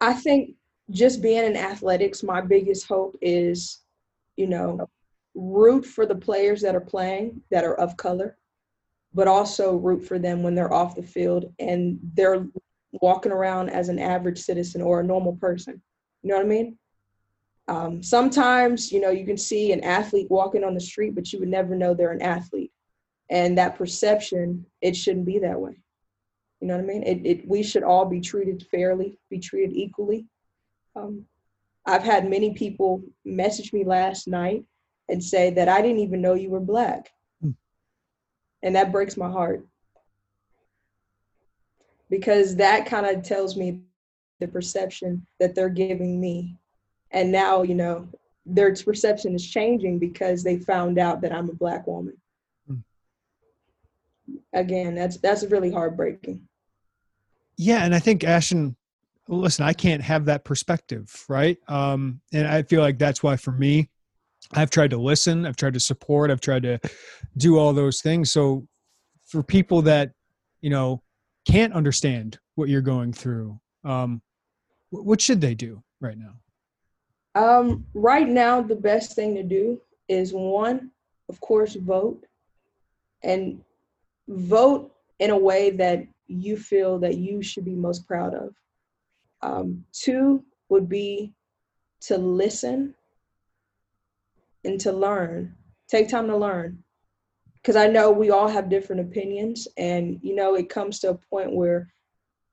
i 0.00 0.12
think 0.12 0.54
just 0.90 1.20
being 1.22 1.44
in 1.44 1.56
athletics 1.56 2.22
my 2.22 2.40
biggest 2.40 2.86
hope 2.86 3.16
is 3.20 3.82
you 4.36 4.46
know 4.46 4.88
root 5.34 5.84
for 5.84 6.06
the 6.06 6.14
players 6.14 6.60
that 6.60 6.74
are 6.74 6.80
playing 6.80 7.40
that 7.50 7.64
are 7.64 7.74
of 7.74 7.96
color 7.96 8.36
but 9.14 9.28
also 9.28 9.76
root 9.76 10.04
for 10.04 10.18
them 10.18 10.42
when 10.42 10.54
they're 10.54 10.72
off 10.72 10.94
the 10.94 11.02
field 11.02 11.52
and 11.58 11.98
they're 12.14 12.46
walking 13.00 13.32
around 13.32 13.68
as 13.68 13.88
an 13.88 13.98
average 13.98 14.38
citizen 14.38 14.82
or 14.82 15.00
a 15.00 15.04
normal 15.04 15.36
person 15.36 15.80
you 16.22 16.30
know 16.30 16.36
what 16.36 16.46
I 16.46 16.48
mean? 16.48 16.78
Um, 17.68 18.02
sometimes, 18.02 18.90
you 18.90 19.00
know, 19.00 19.10
you 19.10 19.26
can 19.26 19.36
see 19.36 19.72
an 19.72 19.84
athlete 19.84 20.30
walking 20.30 20.64
on 20.64 20.74
the 20.74 20.80
street, 20.80 21.14
but 21.14 21.32
you 21.32 21.38
would 21.38 21.48
never 21.48 21.74
know 21.74 21.94
they're 21.94 22.12
an 22.12 22.22
athlete. 22.22 22.72
And 23.30 23.58
that 23.58 23.76
perception, 23.76 24.64
it 24.80 24.96
shouldn't 24.96 25.26
be 25.26 25.38
that 25.40 25.60
way. 25.60 25.78
You 26.60 26.68
know 26.68 26.76
what 26.76 26.84
I 26.84 26.86
mean? 26.86 27.02
It, 27.04 27.26
it 27.26 27.48
we 27.48 27.62
should 27.62 27.82
all 27.82 28.04
be 28.04 28.20
treated 28.20 28.66
fairly, 28.70 29.18
be 29.30 29.38
treated 29.38 29.76
equally. 29.76 30.26
Um, 30.96 31.24
I've 31.86 32.02
had 32.02 32.28
many 32.28 32.52
people 32.52 33.02
message 33.24 33.72
me 33.72 33.84
last 33.84 34.28
night 34.28 34.64
and 35.08 35.22
say 35.22 35.50
that 35.50 35.68
I 35.68 35.80
didn't 35.80 36.00
even 36.00 36.20
know 36.20 36.34
you 36.34 36.50
were 36.50 36.60
black. 36.60 37.10
Hmm. 37.40 37.52
And 38.62 38.76
that 38.76 38.92
breaks 38.92 39.16
my 39.16 39.30
heart. 39.30 39.66
Because 42.10 42.56
that 42.56 42.86
kind 42.86 43.06
of 43.06 43.22
tells 43.22 43.56
me 43.56 43.80
the 44.40 44.48
perception 44.48 45.26
that 45.40 45.54
they're 45.54 45.68
giving 45.68 46.20
me. 46.20 46.56
And 47.10 47.32
now, 47.32 47.62
you 47.62 47.74
know, 47.74 48.08
their 48.44 48.74
perception 48.74 49.34
is 49.34 49.46
changing 49.46 49.98
because 49.98 50.42
they 50.42 50.58
found 50.58 50.98
out 50.98 51.20
that 51.20 51.32
I'm 51.32 51.48
a 51.50 51.54
black 51.54 51.86
woman. 51.86 52.16
Mm. 52.70 52.82
Again, 54.52 54.94
that's 54.94 55.18
that's 55.18 55.44
really 55.44 55.70
heartbreaking. 55.70 56.47
Yeah, 57.58 57.84
and 57.84 57.92
I 57.92 57.98
think 57.98 58.22
Ashton, 58.22 58.76
listen, 59.26 59.64
I 59.64 59.72
can't 59.72 60.02
have 60.02 60.24
that 60.26 60.44
perspective, 60.44 61.24
right? 61.28 61.58
Um, 61.66 62.20
and 62.32 62.46
I 62.46 62.62
feel 62.62 62.80
like 62.80 62.98
that's 62.98 63.22
why 63.22 63.36
for 63.36 63.50
me, 63.52 63.90
I've 64.52 64.70
tried 64.70 64.90
to 64.90 64.96
listen, 64.96 65.44
I've 65.44 65.56
tried 65.56 65.74
to 65.74 65.80
support, 65.80 66.30
I've 66.30 66.40
tried 66.40 66.62
to 66.62 66.78
do 67.36 67.58
all 67.58 67.72
those 67.72 68.00
things. 68.00 68.30
So 68.30 68.66
for 69.26 69.42
people 69.42 69.82
that, 69.82 70.12
you 70.60 70.70
know, 70.70 71.02
can't 71.46 71.72
understand 71.72 72.38
what 72.54 72.68
you're 72.68 72.80
going 72.80 73.12
through, 73.12 73.60
um, 73.84 74.22
what 74.90 75.20
should 75.20 75.40
they 75.40 75.54
do 75.54 75.82
right 76.00 76.16
now? 76.16 76.34
Um, 77.34 77.84
right 77.92 78.28
now, 78.28 78.62
the 78.62 78.76
best 78.76 79.14
thing 79.14 79.34
to 79.34 79.42
do 79.42 79.80
is 80.08 80.32
one, 80.32 80.90
of 81.28 81.40
course, 81.40 81.74
vote 81.74 82.24
and 83.22 83.62
vote 84.28 84.92
in 85.18 85.30
a 85.30 85.38
way 85.38 85.70
that 85.70 86.06
you 86.28 86.56
feel 86.56 86.98
that 87.00 87.18
you 87.18 87.42
should 87.42 87.64
be 87.64 87.74
most 87.74 88.06
proud 88.06 88.34
of. 88.34 88.54
Um, 89.42 89.84
two 89.92 90.44
would 90.68 90.88
be 90.88 91.32
to 92.02 92.18
listen 92.18 92.94
and 94.64 94.80
to 94.80 94.92
learn. 94.92 95.56
Take 95.88 96.08
time 96.08 96.28
to 96.28 96.36
learn. 96.36 96.82
Because 97.54 97.76
I 97.76 97.86
know 97.86 98.10
we 98.10 98.30
all 98.30 98.48
have 98.48 98.70
different 98.70 99.02
opinions, 99.02 99.66
and 99.76 100.20
you 100.22 100.34
know, 100.34 100.54
it 100.54 100.68
comes 100.68 101.00
to 101.00 101.10
a 101.10 101.14
point 101.14 101.52
where 101.52 101.88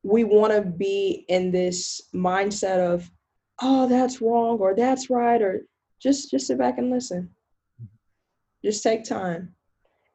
we 0.05 0.23
want 0.23 0.53
to 0.53 0.61
be 0.61 1.25
in 1.29 1.51
this 1.51 1.99
mindset 2.13 2.77
of 2.77 3.09
oh 3.61 3.88
that's 3.88 4.21
wrong 4.21 4.59
or 4.59 4.75
that's 4.75 5.09
right 5.09 5.41
or 5.41 5.65
just 5.99 6.29
just 6.29 6.45
sit 6.45 6.59
back 6.59 6.77
and 6.77 6.91
listen 6.91 7.29
just 8.63 8.83
take 8.83 9.03
time 9.03 9.53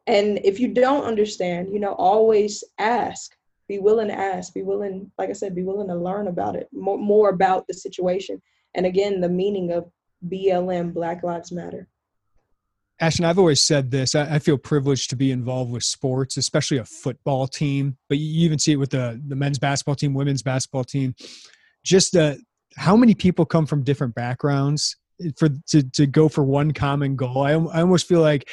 and 0.07 0.39
if 0.45 0.59
you 0.61 0.69
don't 0.69 1.03
understand 1.03 1.73
you 1.73 1.79
know 1.79 1.93
always 1.93 2.63
ask 2.79 3.35
be 3.71 3.79
willing 3.79 4.09
to 4.09 4.13
ask 4.13 4.53
be 4.53 4.63
willing 4.63 5.09
like 5.17 5.29
i 5.29 5.33
said 5.33 5.55
be 5.55 5.63
willing 5.63 5.87
to 5.87 5.95
learn 5.95 6.27
about 6.27 6.57
it 6.57 6.67
more, 6.73 6.97
more 6.97 7.29
about 7.29 7.65
the 7.67 7.73
situation 7.73 8.41
and 8.75 8.85
again 8.85 9.21
the 9.21 9.29
meaning 9.29 9.71
of 9.71 9.89
blm 10.27 10.93
black 10.93 11.23
lives 11.23 11.53
matter 11.53 11.87
Ashton, 12.99 13.25
I've 13.25 13.39
always 13.39 13.63
said 13.63 13.89
this. 13.89 14.13
I, 14.13 14.35
I, 14.35 14.37
feel 14.37 14.59
privileged 14.59 15.09
to 15.09 15.15
be 15.15 15.31
involved 15.31 15.71
with 15.71 15.81
sports, 15.81 16.37
especially 16.37 16.77
a 16.77 16.85
football 16.85 17.47
team. 17.47 17.97
But 18.07 18.19
you 18.19 18.45
even 18.45 18.59
see 18.59 18.73
it 18.73 18.75
with 18.75 18.91
the 18.91 19.19
the 19.27 19.35
men's 19.35 19.57
basketball 19.57 19.95
team, 19.95 20.13
women's 20.13 20.43
basketball 20.43 20.83
team. 20.83 21.15
Just 21.83 22.15
uh, 22.15 22.35
how 22.77 22.95
many 22.95 23.15
people 23.15 23.43
come 23.43 23.65
from 23.65 23.83
different 23.83 24.13
backgrounds 24.13 24.97
for 25.35 25.49
to 25.69 25.81
to 25.81 26.05
go 26.05 26.29
for 26.29 26.43
one 26.43 26.73
common 26.73 27.15
goal. 27.15 27.41
I 27.41 27.53
I 27.53 27.81
almost 27.81 28.07
feel 28.07 28.21
like 28.21 28.47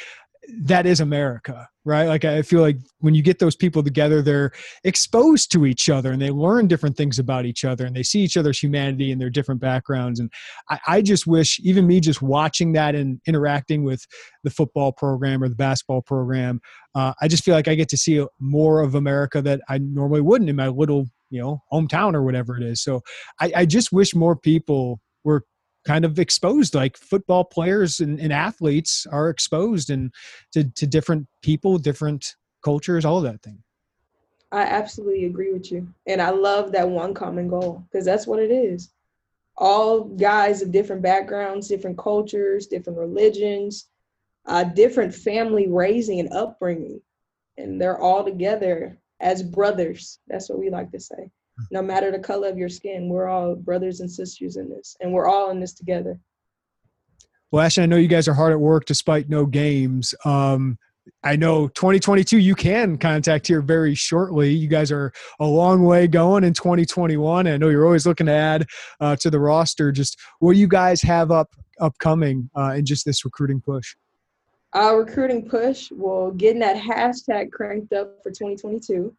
that 0.61 0.85
is 0.85 0.99
America, 0.99 1.67
right? 1.85 2.07
Like 2.07 2.25
I 2.25 2.41
feel 2.41 2.61
like 2.61 2.77
when 2.99 3.13
you 3.13 3.21
get 3.21 3.39
those 3.39 3.55
people 3.55 3.83
together, 3.83 4.21
they're 4.21 4.51
exposed 4.83 5.51
to 5.51 5.65
each 5.65 5.89
other 5.89 6.11
and 6.11 6.21
they 6.21 6.29
learn 6.29 6.67
different 6.67 6.97
things 6.97 7.19
about 7.19 7.45
each 7.45 7.65
other 7.65 7.85
and 7.85 7.95
they 7.95 8.03
see 8.03 8.19
each 8.19 8.37
other's 8.37 8.59
humanity 8.59 9.11
and 9.11 9.21
their 9.21 9.29
different 9.29 9.61
backgrounds. 9.61 10.19
And 10.19 10.31
I, 10.69 10.79
I 10.87 11.01
just 11.01 11.27
wish, 11.27 11.59
even 11.63 11.87
me 11.87 11.99
just 11.99 12.21
watching 12.21 12.73
that 12.73 12.95
and 12.95 13.19
interacting 13.27 13.83
with 13.83 14.05
the 14.43 14.49
football 14.49 14.91
program 14.91 15.43
or 15.43 15.49
the 15.49 15.55
basketball 15.55 16.01
program, 16.01 16.61
uh, 16.95 17.13
I 17.21 17.27
just 17.27 17.43
feel 17.43 17.55
like 17.55 17.67
I 17.67 17.75
get 17.75 17.89
to 17.89 17.97
see 17.97 18.25
more 18.39 18.81
of 18.81 18.95
America 18.95 19.41
that 19.41 19.61
I 19.69 19.77
normally 19.77 20.21
wouldn't 20.21 20.49
in 20.49 20.55
my 20.55 20.67
little, 20.67 21.07
you 21.29 21.41
know, 21.41 21.61
hometown 21.71 22.15
or 22.15 22.23
whatever 22.23 22.57
it 22.57 22.63
is. 22.63 22.83
So 22.83 23.01
I, 23.39 23.51
I 23.57 23.65
just 23.65 23.91
wish 23.91 24.15
more 24.15 24.35
people 24.35 24.99
were 25.23 25.43
kind 25.85 26.05
of 26.05 26.19
exposed 26.19 26.75
like 26.75 26.97
football 26.97 27.43
players 27.43 27.99
and, 27.99 28.19
and 28.19 28.33
athletes 28.33 29.07
are 29.11 29.29
exposed 29.29 29.89
and 29.89 30.13
to, 30.51 30.63
to 30.75 30.85
different 30.85 31.27
people 31.41 31.77
different 31.77 32.35
cultures 32.63 33.05
all 33.05 33.21
that 33.21 33.41
thing. 33.41 33.63
I 34.51 34.63
absolutely 34.63 35.25
agree 35.25 35.53
with 35.53 35.71
you. 35.71 35.87
And 36.07 36.21
i 36.21 36.29
love 36.29 36.71
that 36.71 36.89
one 36.89 37.13
common 37.13 37.47
goal 37.47 37.83
because 37.89 38.05
that's 38.05 38.27
what 38.27 38.39
it 38.39 38.51
is. 38.51 38.91
All 39.57 40.03
guys 40.03 40.61
of 40.61 40.71
different 40.71 41.01
backgrounds 41.01 41.67
different 41.67 41.97
cultures 41.97 42.67
different 42.67 42.99
religions 42.99 43.87
uh, 44.45 44.63
different 44.63 45.13
family 45.13 45.67
raising 45.67 46.19
and 46.19 46.33
upbringing. 46.33 47.01
And 47.57 47.79
they're 47.79 47.99
all 47.99 48.23
together 48.23 48.97
as 49.19 49.43
brothers. 49.43 50.19
That's 50.27 50.49
what 50.49 50.59
we 50.59 50.69
like 50.69 50.91
to 50.91 50.99
say 50.99 51.29
no 51.71 51.81
matter 51.81 52.11
the 52.11 52.19
color 52.19 52.47
of 52.47 52.57
your 52.57 52.69
skin. 52.69 53.09
We're 53.09 53.27
all 53.27 53.55
brothers 53.55 53.99
and 53.99 54.11
sisters 54.11 54.57
in 54.57 54.69
this, 54.69 54.95
and 55.01 55.11
we're 55.11 55.27
all 55.27 55.51
in 55.51 55.59
this 55.59 55.73
together. 55.73 56.19
Well, 57.51 57.63
Ashley, 57.63 57.83
I 57.83 57.87
know 57.87 57.97
you 57.97 58.07
guys 58.07 58.27
are 58.27 58.33
hard 58.33 58.51
at 58.51 58.59
work 58.59 58.85
despite 58.85 59.29
no 59.29 59.45
games. 59.45 60.13
Um, 60.23 60.77
I 61.23 61.35
know 61.35 61.67
2022 61.69 62.37
you 62.37 62.53
can 62.53 62.97
contact 62.97 63.47
here 63.47 63.61
very 63.61 63.95
shortly. 63.95 64.51
You 64.51 64.67
guys 64.67 64.91
are 64.91 65.11
a 65.39 65.45
long 65.45 65.83
way 65.83 66.07
going 66.07 66.43
in 66.43 66.53
2021. 66.53 67.47
I 67.47 67.57
know 67.57 67.69
you're 67.69 67.85
always 67.85 68.05
looking 68.05 68.27
to 68.27 68.33
add 68.33 68.67
uh, 68.99 69.15
to 69.15 69.31
the 69.31 69.39
roster. 69.39 69.91
Just 69.91 70.19
what 70.39 70.55
you 70.55 70.67
guys 70.67 71.01
have 71.01 71.31
up 71.31 71.49
upcoming 71.79 72.49
uh, 72.55 72.73
in 72.75 72.85
just 72.85 73.05
this 73.05 73.25
recruiting 73.25 73.61
push? 73.61 73.95
Our 74.73 74.99
recruiting 74.99 75.49
push, 75.49 75.91
well, 75.91 76.31
getting 76.31 76.59
that 76.59 76.77
hashtag 76.77 77.51
cranked 77.51 77.91
up 77.93 78.21
for 78.21 78.29
2022 78.29 79.15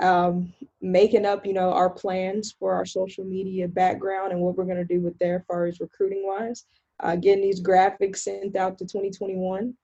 um, 0.00 0.52
making 0.80 1.24
up, 1.24 1.46
you 1.46 1.52
know, 1.52 1.72
our 1.72 1.90
plans 1.90 2.54
for 2.58 2.72
our 2.72 2.84
social 2.84 3.24
media 3.24 3.68
background 3.68 4.32
and 4.32 4.40
what 4.40 4.56
we're 4.56 4.64
going 4.64 4.76
to 4.76 4.84
do 4.84 5.00
with 5.00 5.18
there 5.18 5.36
as 5.36 5.42
far 5.46 5.66
as 5.66 5.80
recruiting 5.80 6.26
wise. 6.26 6.64
Uh, 7.00 7.16
getting 7.16 7.42
these 7.42 7.62
graphics 7.62 8.18
sent 8.18 8.56
out 8.56 8.78
to 8.78 8.84
2021, 8.84 9.74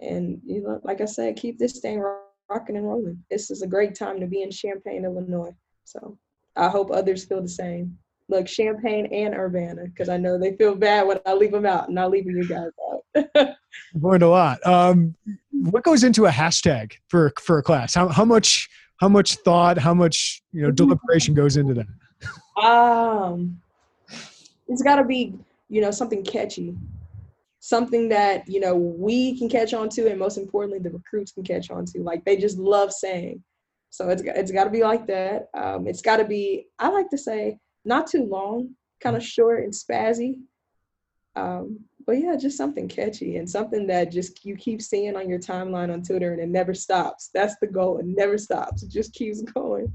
and 0.00 0.40
you 0.46 0.62
know, 0.62 0.80
like 0.84 1.00
I 1.00 1.04
said, 1.04 1.34
keep 1.34 1.58
this 1.58 1.80
thing 1.80 2.00
rocking 2.48 2.76
and 2.76 2.86
rolling. 2.86 3.22
This 3.28 3.50
is 3.50 3.62
a 3.62 3.66
great 3.66 3.96
time 3.96 4.20
to 4.20 4.26
be 4.26 4.42
in 4.42 4.52
Champaign, 4.52 5.04
Illinois. 5.04 5.54
So 5.84 6.16
I 6.56 6.68
hope 6.68 6.90
others 6.92 7.24
feel 7.24 7.42
the 7.42 7.48
same. 7.48 7.98
Look, 8.28 8.46
Champaign 8.46 9.06
and 9.06 9.34
Urbana, 9.34 9.86
because 9.86 10.08
I 10.08 10.16
know 10.16 10.38
they 10.38 10.56
feel 10.56 10.76
bad 10.76 11.08
when 11.08 11.18
I 11.26 11.34
leave 11.34 11.50
them 11.50 11.66
out, 11.66 11.88
and 11.88 11.98
I'm 11.98 12.12
leaving 12.12 12.36
you 12.36 12.46
guys 12.46 12.70
out. 12.88 13.56
Learned 13.94 14.22
a 14.22 14.28
lot. 14.28 14.64
Um, 14.64 15.16
what 15.50 15.82
goes 15.82 16.04
into 16.04 16.26
a 16.26 16.30
hashtag 16.30 16.92
for 17.08 17.32
for 17.40 17.58
a 17.58 17.62
class? 17.64 17.94
How 17.94 18.08
how 18.08 18.24
much 18.24 18.68
how 19.00 19.08
much 19.08 19.36
thought, 19.36 19.78
how 19.78 19.94
much 19.94 20.42
you 20.52 20.62
know 20.62 20.70
deliberation 20.70 21.34
goes 21.34 21.56
into 21.56 21.74
that? 21.74 21.86
um, 22.62 23.60
it's 24.68 24.82
got 24.82 24.96
to 24.96 25.04
be 25.04 25.34
you 25.68 25.80
know 25.80 25.90
something 25.90 26.22
catchy, 26.22 26.76
something 27.60 28.08
that 28.10 28.46
you 28.46 28.60
know 28.60 28.76
we 28.76 29.38
can 29.38 29.48
catch 29.48 29.72
on 29.72 29.88
to, 29.90 30.08
and 30.08 30.18
most 30.18 30.36
importantly, 30.36 30.78
the 30.78 30.90
recruits 30.90 31.32
can 31.32 31.42
catch 31.42 31.70
on 31.70 31.86
to. 31.86 32.02
Like 32.02 32.24
they 32.24 32.36
just 32.36 32.58
love 32.58 32.92
saying. 32.92 33.42
So 33.88 34.08
it's 34.10 34.22
it's 34.24 34.52
got 34.52 34.64
to 34.64 34.70
be 34.70 34.82
like 34.82 35.06
that. 35.06 35.48
Um, 35.54 35.86
it's 35.88 36.02
got 36.02 36.18
to 36.18 36.24
be. 36.24 36.66
I 36.78 36.88
like 36.88 37.08
to 37.10 37.18
say 37.18 37.58
not 37.84 38.06
too 38.06 38.24
long, 38.24 38.74
kind 39.02 39.16
of 39.16 39.24
short 39.24 39.64
and 39.64 39.72
spazzy. 39.72 40.34
Um, 41.36 41.80
but 42.10 42.18
yeah, 42.18 42.34
just 42.34 42.56
something 42.56 42.88
catchy 42.88 43.36
and 43.36 43.48
something 43.48 43.86
that 43.86 44.10
just 44.10 44.44
you 44.44 44.56
keep 44.56 44.82
seeing 44.82 45.14
on 45.14 45.28
your 45.28 45.38
timeline 45.38 45.92
on 45.92 46.02
Twitter 46.02 46.32
and 46.32 46.42
it 46.42 46.48
never 46.48 46.74
stops. 46.74 47.30
That's 47.32 47.54
the 47.60 47.68
goal. 47.68 47.98
It 47.98 48.06
never 48.06 48.36
stops. 48.36 48.82
It 48.82 48.90
just 48.90 49.14
keeps 49.14 49.42
going. 49.54 49.92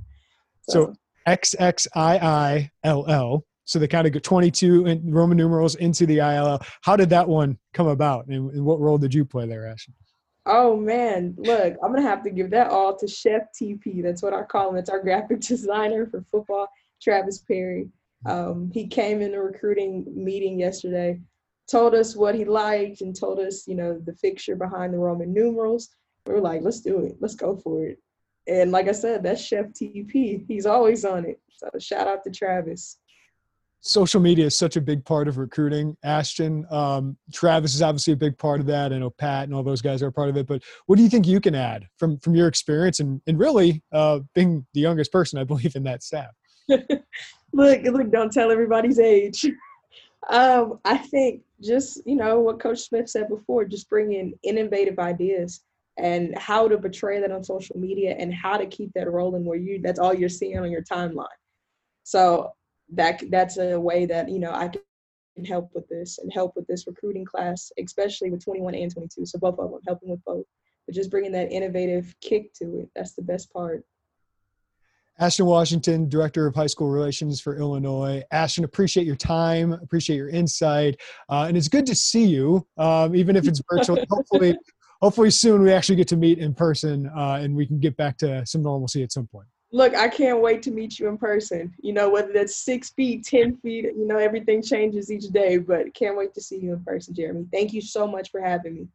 So, 0.62 0.94
so 1.28 1.28
XXIILL. 1.28 3.42
So 3.66 3.80
they 3.80 3.88
kind 3.90 4.08
of 4.08 4.14
go 4.14 4.20
22 4.20 4.86
in 4.86 5.14
Roman 5.14 5.36
numerals 5.36 5.76
into 5.76 6.06
the 6.06 6.20
ILL. 6.20 6.62
How 6.84 6.96
did 6.96 7.10
that 7.10 7.28
one 7.28 7.58
come 7.74 7.88
about? 7.88 8.28
And, 8.28 8.64
what 8.64 8.80
role 8.80 8.98
did 8.98 9.14
you 9.14 9.26
play 9.26 9.46
there, 9.46 9.68
Ashton? 9.68 9.94
Oh 10.46 10.78
man, 10.78 11.36
look, 11.38 11.76
I'm 11.84 11.94
gonna 11.94 12.02
have 12.02 12.24
to 12.24 12.30
give 12.30 12.50
that 12.52 12.70
all 12.70 12.96
to 12.96 13.08
Chef 13.10 13.42
TP. 13.62 14.02
That's 14.02 14.22
what 14.22 14.34
I 14.34 14.44
call 14.44 14.70
him. 14.70 14.78
It's 14.78 14.90
our 14.90 15.02
graphic 15.02 15.40
designer 15.42 16.06
for 16.06 16.24
football, 16.32 16.70
Travis 17.02 17.40
Perry. 17.40 17.90
Um, 18.26 18.72
he 18.74 18.88
came 18.88 19.22
in 19.22 19.34
a 19.34 19.42
recruiting 19.42 20.06
meeting 20.16 20.60
yesterday, 20.60 21.20
told 21.70 21.96
us 21.96 22.16
what 22.16 22.36
he 22.36 22.46
liked, 22.46 23.02
and 23.02 23.18
told 23.18 23.40
us, 23.40 23.68
you 23.68 23.76
know, 23.76 24.00
the 24.06 24.14
fixture 24.14 24.56
behind 24.56 24.94
the 24.94 25.00
Roman 25.00 25.34
numerals. 25.34 25.90
We 26.26 26.34
were 26.34 26.42
like, 26.42 26.62
let's 26.62 26.82
do 26.82 27.02
it. 27.02 27.18
Let's 27.20 27.36
go 27.36 27.56
for 27.58 27.86
it. 27.86 28.00
And 28.48 28.72
like 28.72 28.88
I 28.88 28.94
said, 28.94 29.24
that's 29.24 29.42
Chef 29.42 29.68
TP. 29.68 30.46
He's 30.48 30.66
always 30.66 31.06
on 31.06 31.26
it. 31.26 31.40
So 31.50 31.70
shout 31.80 32.08
out 32.08 32.24
to 32.24 32.32
Travis 32.32 32.98
social 33.86 34.20
media 34.20 34.48
is 34.48 34.58
such 34.58 34.76
a 34.76 34.82
big 34.82 35.06
part 35.06 35.28
of 35.28 35.38
recruiting. 35.38 35.96
Ashton, 36.04 36.66
um, 36.72 37.18
Travis 37.32 37.76
is 37.76 37.82
obviously 37.84 38.14
a 38.14 38.18
big 38.18 38.38
part 38.38 38.60
of 38.60 38.66
that. 38.66 38.92
I 38.92 38.98
know 38.98 39.12
Pat 39.12 39.44
and 39.44 39.54
all 39.54 39.64
those 39.64 39.82
guys 39.82 40.02
are 40.02 40.08
a 40.08 40.12
part 40.12 40.30
of 40.30 40.38
it. 40.38 40.48
But 40.48 40.64
what 40.88 40.98
do 40.98 41.04
you 41.04 41.10
think 41.10 41.28
you 41.28 41.40
can 41.40 41.56
add 41.56 41.88
from 41.98 42.20
from 42.20 42.36
your 42.36 42.48
experience 42.48 43.00
and 43.00 43.22
and 43.28 43.40
really 43.40 43.84
uh, 43.92 44.20
being 44.34 44.66
the 44.74 44.82
youngest 44.82 45.12
person, 45.12 45.40
I 45.40 45.44
believe, 45.44 45.76
in 45.76 45.84
that 45.84 46.04
staff? 46.04 46.32
look, 46.68 46.90
look! 47.54 48.12
Don't 48.12 48.34
tell 48.34 48.52
everybody's 48.52 49.00
age. 49.00 49.46
Um, 50.28 50.80
I 50.84 50.98
think 50.98 51.44
just 51.66 52.02
you 52.06 52.16
know 52.16 52.40
what 52.40 52.60
Coach 52.60 52.80
Smith 52.80 53.10
said 53.10 53.30
before, 53.30 53.66
just 53.66 53.90
bring 53.90 54.14
in 54.14 54.34
innovative 54.44 55.00
ideas 55.00 55.62
and 55.98 56.38
how 56.38 56.68
to 56.68 56.78
portray 56.78 57.22
that 57.22 57.32
on 57.32 57.44
social 57.44 57.78
media 57.78 58.16
and 58.20 58.34
how 58.34 58.58
to 58.58 58.66
keep 58.66 58.92
that 58.94 59.10
rolling 59.10 59.46
where 59.46 59.58
you 59.58 59.80
that's 59.82 60.00
all 60.00 60.14
you're 60.14 60.30
seeing 60.30 60.60
on 60.60 60.72
your 60.72 60.84
timeline. 60.84 61.28
So 62.04 62.52
that 62.94 63.24
that's 63.30 63.58
a 63.58 63.80
way 63.80 64.06
that 64.06 64.30
you 64.30 64.40
know 64.40 64.52
I 64.52 64.70
can 65.36 65.46
help 65.46 65.72
with 65.74 65.88
this 65.88 66.20
and 66.20 66.32
help 66.32 66.56
with 66.56 66.68
this 66.68 66.88
recruiting 66.88 67.26
class, 67.26 67.72
especially 67.84 68.32
with 68.32 68.44
21 68.44 68.76
and 68.76 68.92
22. 68.92 69.26
So 69.26 69.40
both 69.40 69.60
of 69.60 69.72
them 69.72 69.80
helping 69.86 70.10
with 70.10 70.24
both, 70.24 70.46
but 70.86 70.96
just 70.96 71.12
bringing 71.12 71.34
that 71.34 71.52
innovative 71.52 72.16
kick 72.22 72.54
to 72.56 72.80
it. 72.82 72.90
That's 72.96 73.14
the 73.14 73.22
best 73.22 73.52
part. 73.52 73.84
Ashton 75.20 75.46
Washington, 75.46 76.10
Director 76.10 76.46
of 76.46 76.56
High 76.56 76.68
School 76.68 76.90
Relations 76.90 77.40
for 77.40 77.58
Illinois. 77.58 78.22
Ashton, 78.32 78.64
appreciate 78.64 79.08
your 79.08 79.16
time, 79.16 79.74
appreciate 79.74 80.18
your 80.18 80.30
insight, 80.30 81.00
uh, 81.30 81.46
and 81.48 81.56
it's 81.56 81.68
good 81.68 81.86
to 81.86 81.96
see 81.96 82.26
you, 82.26 82.66
um, 82.78 83.16
even 83.16 83.36
if 83.36 83.48
it's 83.48 83.62
virtual. 83.72 83.98
hopefully, 84.10 84.58
hopefully 85.02 85.32
soon 85.32 85.62
we 85.62 85.72
actually 85.72 85.96
get 85.96 86.08
to 86.10 86.18
meet 86.18 86.40
in 86.40 86.54
person 86.54 87.10
uh, 87.16 87.40
and 87.42 87.56
we 87.56 87.66
can 87.66 87.80
get 87.80 87.96
back 87.98 88.18
to 88.18 88.46
some 88.46 88.62
normalcy 88.62 89.04
at 89.04 89.12
some 89.12 89.28
point 89.28 89.48
look, 89.76 89.94
I 89.94 90.08
can't 90.08 90.40
wait 90.40 90.62
to 90.64 90.72
meet 90.72 91.00
you 91.00 91.10
in 91.10 91.18
person. 91.18 91.74
You 91.82 91.92
know, 91.92 92.10
whether 92.10 92.32
that's 92.32 92.56
six 92.56 92.92
feet, 92.92 93.26
10 93.26 93.58
feet, 93.58 93.84
you 93.84 94.08
know, 94.08 94.18
everything 94.18 94.64
changes 94.64 95.12
each 95.12 95.28
day, 95.28 95.58
but 95.58 95.94
can't 95.94 96.18
wait 96.18 96.34
to 96.36 96.42
see 96.42 96.58
you 96.58 96.74
in 96.74 96.84
person, 96.84 97.14
Jeremy. 97.14 97.46
Thank 97.52 97.74
you 97.74 97.82
so 97.82 98.08
much 98.08 98.32
for 98.32 98.40
having 98.40 98.74
me. 98.76 98.88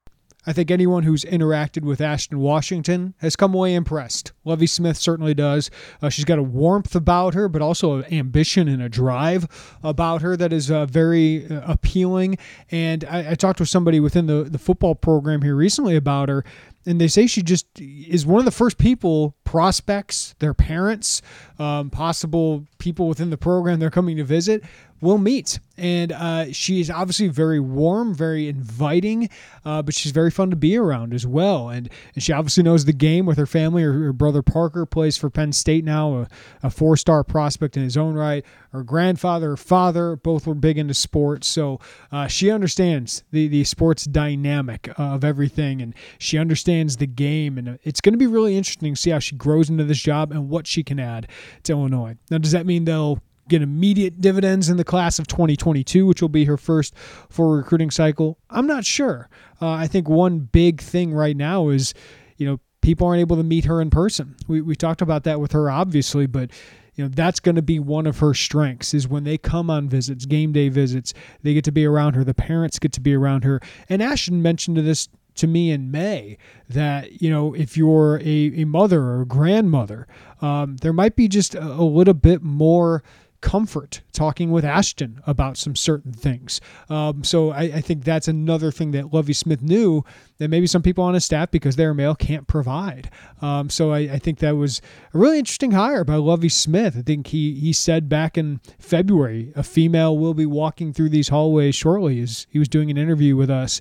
I 0.46 0.53
think 0.53 0.70
anyone 0.70 1.03
who's 1.03 1.24
interacted 1.24 1.83
with 1.83 2.00
Ashton 2.00 2.38
Washington 2.38 3.14
has 3.18 3.37
come 3.37 3.55
away 3.55 3.74
impressed. 3.74 4.33
Lovie 4.44 4.66
Smith 4.66 4.96
certainly 4.96 5.35
does. 5.35 5.70
Uh, 6.00 6.09
she's 6.09 6.24
got 6.24 6.38
a 6.38 6.42
warmth 6.42 6.94
about 6.94 7.35
her, 7.35 7.48
but 7.48 7.61
also 7.61 7.98
an 7.98 8.12
ambition 8.12 8.66
and 8.66 8.83
a 8.83 8.88
drive 8.88 9.46
about 9.83 10.22
her 10.22 10.37
that 10.37 10.53
is 10.53 10.70
uh, 10.70 10.87
very 10.87 11.46
uh, 11.46 11.61
appealing. 11.70 12.38
And 12.70 13.05
I, 13.05 13.33
I, 13.33 13.35
talked 13.35 13.61
with 13.61 13.68
somebody 13.68 14.00
within 14.00 14.26
the, 14.26 14.44
the 14.44 14.59
football 14.59 14.94
program 14.94 15.42
here 15.42 15.55
recently 15.55 15.94
about 15.94 16.29
her, 16.31 16.44
and 16.87 17.00
they 17.00 17.09
say 17.09 17.26
she 17.26 17.42
just 17.42 17.66
is 17.79 18.24
one 18.24 18.38
of 18.38 18.44
the 18.46 18.50
first 18.50 18.79
people 18.79 19.37
prospects 19.44 20.35
their 20.38 20.55
parents 20.55 21.20
um, 21.59 21.90
possible 21.90 22.66
people 22.79 23.09
within 23.09 23.31
the 23.31 23.37
program 23.37 23.79
they're 23.79 23.90
coming 23.90 24.16
to 24.16 24.24
visit 24.24 24.62
will 25.00 25.18
meet. 25.18 25.58
And 25.76 26.12
uh, 26.12 26.52
she 26.52 26.80
is 26.80 26.90
obviously 26.90 27.28
very 27.28 27.60
warm 27.60 28.14
very 28.14 28.48
inviting 28.48 29.30
uh, 29.64 29.82
but 29.82 29.94
she's 29.94 30.12
very 30.12 30.30
fun 30.30 30.50
to 30.50 30.56
be 30.56 30.76
around 30.76 31.12
as 31.12 31.26
well. 31.26 31.68
And, 31.68 31.88
and 32.14 32.22
she 32.22 32.32
obviously 32.32 32.62
knows 32.62 32.84
the 32.84 32.92
game 32.92 33.26
with 33.26 33.38
her 33.38 33.46
family. 33.46 33.82
Her, 33.82 33.92
her 33.92 34.12
brother 34.12 34.42
parker 34.42 34.86
plays 34.86 35.16
for 35.16 35.30
penn 35.30 35.52
state 35.52 35.84
now 35.84 36.14
a, 36.14 36.28
a 36.62 36.70
four-star 36.70 37.24
prospect 37.24 37.76
in 37.76 37.82
his 37.82 37.96
own 37.96 38.14
right. 38.14 38.44
Her 38.72 38.82
grandfather 38.82 39.50
her 39.50 39.56
father 39.56 40.16
both 40.16 40.46
were 40.46 40.54
big 40.54 40.78
into 40.78 40.94
sports. 40.94 41.46
So 41.46 41.80
uh, 42.12 42.26
she 42.26 42.50
understands 42.50 43.24
the, 43.30 43.48
the 43.48 43.64
sports 43.64 44.04
dynamic 44.04 44.88
of 44.96 45.24
everything 45.24 45.82
and 45.82 45.94
she 46.18 46.38
understands 46.38 46.96
the 46.96 47.06
game. 47.06 47.58
And 47.58 47.78
it's 47.82 48.00
going 48.00 48.14
to 48.14 48.18
be 48.18 48.26
really 48.26 48.56
interesting 48.56 48.94
to 48.94 49.00
see 49.00 49.10
how 49.10 49.18
she 49.18 49.36
grows 49.36 49.68
into 49.68 49.84
this 49.84 50.00
job 50.00 50.30
and 50.32 50.48
what 50.48 50.66
she 50.66 50.82
can 50.82 51.00
add 51.00 51.28
to 51.64 51.72
Illinois. 51.72 52.16
Now, 52.30 52.38
does 52.38 52.52
that 52.52 52.66
mean 52.66 52.84
they'll 52.84 53.20
get 53.48 53.62
immediate 53.62 54.20
dividends 54.20 54.68
in 54.68 54.76
the 54.76 54.85
class 54.85 55.18
of 55.18 55.26
2022, 55.26 56.07
which 56.07 56.22
will 56.22 56.29
be 56.29 56.44
her 56.44 56.57
first 56.57 56.94
for 57.29 57.57
recruiting 57.57 57.90
cycle? 57.90 58.38
I'm 58.48 58.66
not 58.66 58.85
sure. 58.85 59.29
Uh, 59.61 59.70
I 59.70 59.87
think 59.87 60.09
one 60.09 60.40
big 60.40 60.81
thing 60.81 61.12
right 61.12 61.37
now 61.37 61.68
is, 61.68 61.94
you 62.37 62.46
know, 62.46 62.61
people 62.81 63.07
aren't 63.07 63.20
able 63.20 63.37
to 63.37 63.42
meet 63.42 63.64
her 63.66 63.81
in 63.81 63.90
person. 63.90 64.37
We, 64.48 64.61
we 64.61 64.74
talked 64.76 65.03
about 65.03 65.24
that 65.24 65.40
with 65.40 65.53
her, 65.53 65.70
obviously, 65.70 66.26
but 66.26 66.50
you 66.94 67.05
know 67.05 67.11
that's 67.14 67.40
going 67.40 67.55
to 67.55 67.62
be 67.62 67.79
one 67.79 68.07
of 68.07 68.18
her 68.18 68.35
strengths 68.35 68.92
is 68.92 69.09
when 69.09 69.24
they 69.24 69.38
come 69.38 69.70
on 69.70 69.88
visits 69.88 70.26
game 70.26 70.53
day 70.53 70.68
visits 70.68 71.14
they 71.42 71.55
get 71.55 71.64
to 71.64 71.72
be 71.72 71.87
around 71.87 72.14
her 72.14 72.24
the 72.24 72.35
parents 72.35 72.79
get 72.79 72.92
to 72.92 73.00
be 73.00 73.14
around 73.14 73.44
her 73.44 73.61
and 73.88 74.03
ashton 74.03 74.42
mentioned 74.42 74.76
this 74.76 75.09
to 75.40 75.46
me 75.46 75.70
in 75.70 75.90
May 75.90 76.37
that, 76.68 77.22
you 77.22 77.31
know, 77.31 77.55
if 77.55 77.76
you're 77.76 78.18
a, 78.18 78.62
a 78.62 78.64
mother 78.64 79.03
or 79.03 79.22
a 79.22 79.26
grandmother, 79.26 80.07
um, 80.40 80.76
there 80.79 80.92
might 80.92 81.16
be 81.16 81.29
just 81.29 81.55
a, 81.55 81.62
a 81.62 81.83
little 81.83 82.14
bit 82.14 82.42
more 82.42 83.03
comfort 83.40 84.03
talking 84.12 84.50
with 84.50 84.64
Ashton 84.64 85.20
about 85.26 85.57
some 85.57 85.74
certain 85.74 86.12
things. 86.12 86.61
Um, 86.88 87.24
so 87.24 87.50
I, 87.50 87.62
I, 87.62 87.81
think 87.81 88.05
that's 88.05 88.29
another 88.29 88.70
thing 88.70 88.90
that 88.90 89.12
Lovie 89.14 89.33
Smith 89.33 89.62
knew 89.62 90.05
that 90.38 90.48
maybe 90.48 90.66
some 90.66 90.83
people 90.83 91.05
on 91.05 91.14
his 91.14 91.24
staff, 91.24 91.50
because 91.50 91.76
they're 91.76 91.94
male, 91.94 92.14
can't 92.14 92.46
provide. 92.46 93.11
Um, 93.40 93.70
so 93.70 93.92
I, 93.92 93.98
I, 93.98 94.18
think 94.18 94.38
that 94.40 94.57
was 94.57 94.83
a 95.14 95.18
really 95.18 95.38
interesting 95.38 95.72
hire 95.72 96.05
by 96.05 96.16
Lovie 96.16 96.48
Smith. 96.48 96.96
I 96.98 97.03
think 97.03 97.29
he 97.29 97.55
he 97.55 97.72
said 97.72 98.09
back 98.09 98.37
in 98.37 98.61
February, 98.79 99.53
a 99.57 99.62
female 99.62 100.16
will 100.18 100.35
be 100.35 100.46
walking 100.46 100.92
through 100.92 101.11
these 101.11 101.29
hallways 101.29 101.74
shortly. 101.74 102.20
As 102.20 102.46
he 102.50 102.59
was 102.59 102.68
doing 102.68 102.90
an 102.90 102.98
interview 102.98 103.37
with 103.37 103.50
us, 103.50 103.81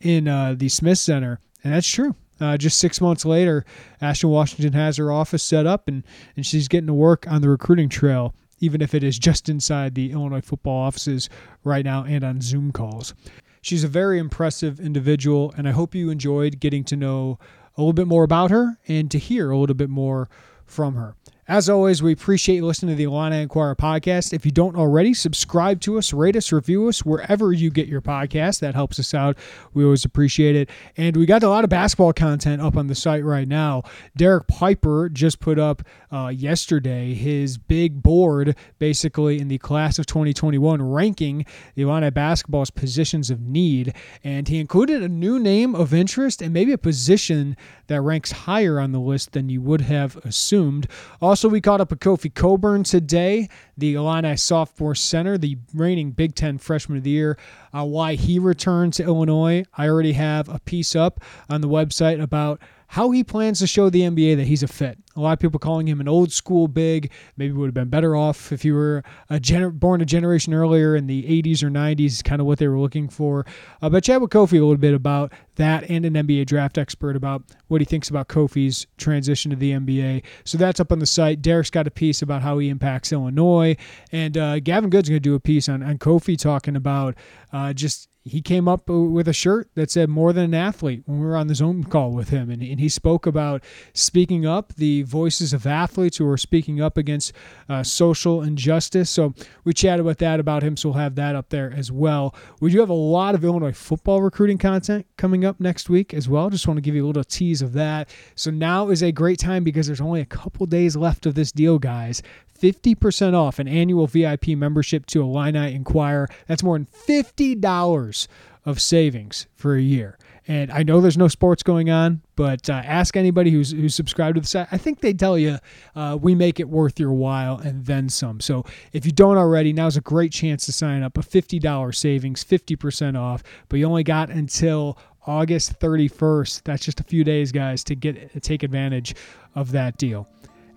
in 0.00 0.28
uh, 0.28 0.54
the 0.56 0.68
Smith 0.68 0.98
Center, 0.98 1.40
and 1.64 1.72
that's 1.72 1.88
true. 1.88 2.14
Uh, 2.40 2.56
just 2.56 2.78
six 2.78 3.00
months 3.00 3.26
later, 3.26 3.66
Ashton 4.00 4.30
Washington 4.30 4.72
has 4.72 4.96
her 4.96 5.12
office 5.12 5.42
set 5.42 5.66
up, 5.66 5.88
and 5.88 6.04
and 6.36 6.46
she's 6.46 6.68
getting 6.68 6.86
to 6.86 6.94
work 6.94 7.26
on 7.28 7.42
the 7.42 7.48
recruiting 7.48 7.88
trail, 7.88 8.34
even 8.60 8.80
if 8.80 8.94
it 8.94 9.02
is 9.02 9.18
just 9.18 9.48
inside 9.48 9.94
the 9.94 10.12
Illinois 10.12 10.40
football 10.40 10.86
offices 10.86 11.28
right 11.64 11.84
now 11.84 12.04
and 12.04 12.22
on 12.22 12.40
Zoom 12.40 12.70
calls. 12.72 13.14
She's 13.62 13.84
a 13.84 13.88
very 13.88 14.18
impressive 14.18 14.80
individual, 14.80 15.52
and 15.56 15.68
I 15.68 15.72
hope 15.72 15.94
you 15.94 16.10
enjoyed 16.10 16.60
getting 16.60 16.84
to 16.84 16.96
know 16.96 17.38
a 17.76 17.80
little 17.80 17.92
bit 17.92 18.06
more 18.06 18.24
about 18.24 18.50
her 18.50 18.78
and 18.88 19.10
to 19.10 19.18
hear 19.18 19.50
a 19.50 19.58
little 19.58 19.74
bit 19.74 19.90
more 19.90 20.28
from 20.64 20.94
her. 20.94 21.14
As 21.50 21.68
always, 21.68 22.00
we 22.00 22.12
appreciate 22.12 22.54
you 22.54 22.64
listening 22.64 22.94
to 22.94 22.96
the 22.96 23.10
Illini 23.10 23.42
Inquirer 23.42 23.74
podcast. 23.74 24.32
If 24.32 24.46
you 24.46 24.52
don't 24.52 24.76
already, 24.76 25.12
subscribe 25.12 25.80
to 25.80 25.98
us, 25.98 26.12
rate 26.12 26.36
us, 26.36 26.52
review 26.52 26.86
us 26.86 27.04
wherever 27.04 27.52
you 27.52 27.72
get 27.72 27.88
your 27.88 28.00
podcast. 28.00 28.60
That 28.60 28.76
helps 28.76 29.00
us 29.00 29.14
out. 29.14 29.36
We 29.74 29.82
always 29.82 30.04
appreciate 30.04 30.54
it. 30.54 30.70
And 30.96 31.16
we 31.16 31.26
got 31.26 31.42
a 31.42 31.48
lot 31.48 31.64
of 31.64 31.70
basketball 31.70 32.12
content 32.12 32.62
up 32.62 32.76
on 32.76 32.86
the 32.86 32.94
site 32.94 33.24
right 33.24 33.48
now. 33.48 33.82
Derek 34.16 34.46
Piper 34.46 35.08
just 35.08 35.40
put 35.40 35.58
up 35.58 35.82
uh, 36.12 36.28
yesterday 36.28 37.14
his 37.14 37.58
big 37.58 38.00
board, 38.00 38.54
basically 38.78 39.40
in 39.40 39.48
the 39.48 39.58
class 39.58 39.98
of 39.98 40.06
2021, 40.06 40.80
ranking 40.80 41.44
the 41.74 41.82
Illini 41.82 42.10
basketball's 42.10 42.70
positions 42.70 43.28
of 43.28 43.40
need. 43.40 43.92
And 44.22 44.46
he 44.46 44.60
included 44.60 45.02
a 45.02 45.08
new 45.08 45.40
name 45.40 45.74
of 45.74 45.92
interest 45.94 46.42
and 46.42 46.54
maybe 46.54 46.70
a 46.70 46.78
position 46.78 47.56
that 47.88 48.02
ranks 48.02 48.30
higher 48.30 48.78
on 48.78 48.92
the 48.92 49.00
list 49.00 49.32
than 49.32 49.48
you 49.48 49.60
would 49.60 49.80
have 49.80 50.16
assumed. 50.18 50.86
Also, 51.20 51.39
we 51.48 51.60
caught 51.60 51.80
up 51.80 51.90
with 51.90 52.00
Kofi 52.00 52.34
Cockburn 52.34 52.82
today, 52.84 53.48
the 53.76 53.94
Illini 53.94 54.36
sophomore 54.36 54.94
center, 54.94 55.38
the 55.38 55.56
reigning 55.74 56.10
Big 56.10 56.34
Ten 56.34 56.58
freshman 56.58 56.98
of 56.98 57.04
the 57.04 57.10
year, 57.10 57.38
uh, 57.72 57.84
why 57.84 58.14
he 58.14 58.38
returned 58.38 58.92
to 58.94 59.04
Illinois. 59.04 59.64
I 59.76 59.88
already 59.88 60.12
have 60.12 60.48
a 60.48 60.58
piece 60.58 60.94
up 60.94 61.20
on 61.48 61.60
the 61.60 61.68
website 61.68 62.20
about 62.20 62.60
how 62.90 63.12
he 63.12 63.22
plans 63.22 63.60
to 63.60 63.68
show 63.68 63.88
the 63.88 64.00
NBA 64.00 64.36
that 64.36 64.48
he's 64.48 64.64
a 64.64 64.68
fit. 64.68 64.98
A 65.14 65.20
lot 65.20 65.32
of 65.32 65.38
people 65.38 65.60
calling 65.60 65.86
him 65.86 66.00
an 66.00 66.08
old 66.08 66.32
school 66.32 66.66
big. 66.66 67.12
Maybe 67.36 67.52
would 67.52 67.66
have 67.66 67.74
been 67.74 67.88
better 67.88 68.16
off 68.16 68.50
if 68.50 68.64
you 68.64 68.74
were 68.74 69.04
a 69.28 69.38
gener- 69.38 69.72
born 69.72 70.00
a 70.00 70.04
generation 70.04 70.52
earlier 70.52 70.96
in 70.96 71.06
the 71.06 71.22
80s 71.22 71.62
or 71.62 71.70
90s, 71.70 72.24
kind 72.24 72.40
of 72.40 72.48
what 72.48 72.58
they 72.58 72.66
were 72.66 72.80
looking 72.80 73.08
for. 73.08 73.46
Uh, 73.80 73.90
but 73.90 74.02
chat 74.02 74.20
with 74.20 74.30
Kofi 74.30 74.54
a 74.54 74.62
little 74.62 74.76
bit 74.76 74.92
about 74.92 75.32
that 75.54 75.88
and 75.88 76.04
an 76.04 76.14
NBA 76.14 76.46
draft 76.46 76.78
expert 76.78 77.14
about 77.14 77.44
what 77.68 77.80
he 77.80 77.84
thinks 77.84 78.10
about 78.10 78.26
Kofi's 78.26 78.88
transition 78.98 79.52
to 79.52 79.56
the 79.56 79.70
NBA. 79.70 80.24
So 80.42 80.58
that's 80.58 80.80
up 80.80 80.90
on 80.90 80.98
the 80.98 81.06
site. 81.06 81.42
Derek's 81.42 81.70
got 81.70 81.86
a 81.86 81.92
piece 81.92 82.22
about 82.22 82.42
how 82.42 82.58
he 82.58 82.68
impacts 82.68 83.12
Illinois. 83.12 83.76
And 84.10 84.36
uh, 84.36 84.58
Gavin 84.58 84.90
Good's 84.90 85.08
going 85.08 85.22
to 85.22 85.28
do 85.28 85.36
a 85.36 85.40
piece 85.40 85.68
on, 85.68 85.84
on 85.84 85.98
Kofi 85.98 86.36
talking 86.36 86.74
about 86.74 87.14
uh, 87.52 87.72
just 87.72 88.08
he 88.30 88.40
came 88.40 88.68
up 88.68 88.88
with 88.88 89.26
a 89.26 89.32
shirt 89.32 89.68
that 89.74 89.90
said 89.90 90.08
more 90.08 90.32
than 90.32 90.44
an 90.44 90.54
athlete 90.54 91.02
when 91.04 91.18
we 91.18 91.26
were 91.26 91.36
on 91.36 91.48
the 91.48 91.54
Zoom 91.54 91.82
call 91.82 92.12
with 92.12 92.28
him. 92.28 92.48
And, 92.48 92.62
and 92.62 92.78
he 92.78 92.88
spoke 92.88 93.26
about 93.26 93.64
speaking 93.92 94.46
up, 94.46 94.72
the 94.74 95.02
voices 95.02 95.52
of 95.52 95.66
athletes 95.66 96.18
who 96.18 96.28
are 96.28 96.36
speaking 96.36 96.80
up 96.80 96.96
against 96.96 97.32
uh, 97.68 97.82
social 97.82 98.40
injustice. 98.40 99.10
So 99.10 99.34
we 99.64 99.72
chatted 99.72 100.00
about 100.00 100.18
that 100.18 100.38
about 100.38 100.62
him. 100.62 100.76
So 100.76 100.90
we'll 100.90 100.98
have 100.98 101.16
that 101.16 101.34
up 101.34 101.48
there 101.48 101.72
as 101.76 101.90
well. 101.90 102.32
We 102.60 102.70
do 102.70 102.78
have 102.78 102.88
a 102.88 102.94
lot 102.94 103.34
of 103.34 103.44
Illinois 103.44 103.72
football 103.72 104.22
recruiting 104.22 104.58
content 104.58 105.06
coming 105.16 105.44
up 105.44 105.58
next 105.58 105.90
week 105.90 106.14
as 106.14 106.28
well. 106.28 106.50
Just 106.50 106.68
want 106.68 106.78
to 106.78 106.82
give 106.82 106.94
you 106.94 107.04
a 107.04 107.08
little 107.08 107.24
tease 107.24 107.62
of 107.62 107.72
that. 107.72 108.08
So 108.36 108.52
now 108.52 108.90
is 108.90 109.02
a 109.02 109.10
great 109.10 109.40
time 109.40 109.64
because 109.64 109.88
there's 109.88 110.00
only 110.00 110.20
a 110.20 110.26
couple 110.26 110.66
days 110.66 110.96
left 110.96 111.26
of 111.26 111.34
this 111.34 111.50
deal, 111.50 111.80
guys. 111.80 112.22
50% 112.60 113.34
off 113.34 113.58
an 113.58 113.68
annual 113.68 114.06
VIP 114.06 114.48
membership 114.48 115.06
to 115.06 115.22
Illini 115.22 115.74
Inquirer. 115.74 116.28
That's 116.46 116.62
more 116.62 116.78
than 116.78 116.86
$50 117.08 118.19
of 118.64 118.80
savings 118.80 119.46
for 119.54 119.74
a 119.74 119.80
year. 119.80 120.18
And 120.48 120.70
I 120.72 120.82
know 120.82 121.00
there's 121.00 121.18
no 121.18 121.28
sports 121.28 121.62
going 121.62 121.90
on, 121.90 122.22
but 122.34 122.68
uh, 122.68 122.82
ask 122.84 123.16
anybody 123.16 123.50
who's 123.50 123.70
who's 123.70 123.94
subscribed 123.94 124.34
to 124.34 124.40
the 124.40 124.46
site. 124.46 124.68
I 124.72 124.78
think 124.78 125.00
they 125.00 125.12
tell 125.12 125.38
you 125.38 125.58
uh, 125.94 126.18
we 126.20 126.34
make 126.34 126.58
it 126.58 126.68
worth 126.68 126.98
your 126.98 127.12
while 127.12 127.58
and 127.58 127.84
then 127.86 128.08
some. 128.08 128.40
So 128.40 128.64
if 128.92 129.06
you 129.06 129.12
don't 129.12 129.36
already, 129.36 129.72
now's 129.72 129.96
a 129.96 130.00
great 130.00 130.32
chance 130.32 130.66
to 130.66 130.72
sign 130.72 131.02
up. 131.02 131.16
A 131.18 131.20
$50 131.20 131.94
savings, 131.94 132.42
50% 132.42 133.18
off, 133.18 133.42
but 133.68 133.78
you 133.78 133.86
only 133.86 134.02
got 134.02 134.30
until 134.30 134.98
August 135.26 135.78
31st. 135.78 136.62
That's 136.64 136.84
just 136.84 137.00
a 137.00 137.04
few 137.04 137.22
days, 137.22 137.52
guys, 137.52 137.84
to 137.84 137.94
get 137.94 138.42
take 138.42 138.62
advantage 138.62 139.14
of 139.54 139.72
that 139.72 139.98
deal. 139.98 140.28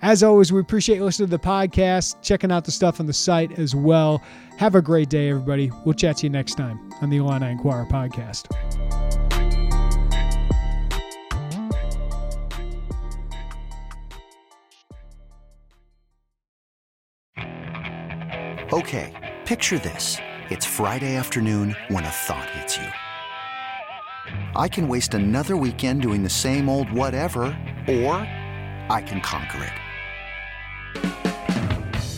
As 0.04 0.22
always, 0.22 0.52
we 0.52 0.60
appreciate 0.60 1.02
listening 1.02 1.30
to 1.30 1.38
the 1.38 1.40
podcast, 1.40 2.22
checking 2.22 2.52
out 2.52 2.66
the 2.66 2.72
stuff 2.72 3.00
on 3.00 3.06
the 3.06 3.14
site 3.14 3.58
as 3.58 3.74
well. 3.74 4.22
Have 4.58 4.76
a 4.76 4.82
great 4.82 5.08
day, 5.08 5.30
everybody. 5.30 5.72
We'll 5.86 5.94
chat 5.94 6.18
to 6.18 6.26
you 6.26 6.30
next 6.30 6.56
time 6.56 6.92
on 7.02 7.10
the 7.10 7.16
Illini 7.16 7.52
Inquirer 7.52 7.86
podcast. 7.86 8.52
Okay, 18.74 19.38
picture 19.46 19.80
this. 19.80 20.18
It's 20.50 20.66
Friday 20.66 21.16
afternoon 21.16 21.78
when 21.88 22.04
a 22.04 22.10
thought 22.10 22.50
hits 22.50 22.76
you. 22.76 22.88
I 24.54 24.68
can 24.68 24.90
waste 24.90 25.14
another 25.14 25.56
weekend 25.56 26.02
doing 26.02 26.24
the 26.24 26.30
same 26.30 26.68
old 26.68 26.92
whatever, 26.92 27.44
or 27.88 28.18
I 28.90 29.02
can 29.08 29.22
conquer 29.22 29.64
it. 29.64 29.83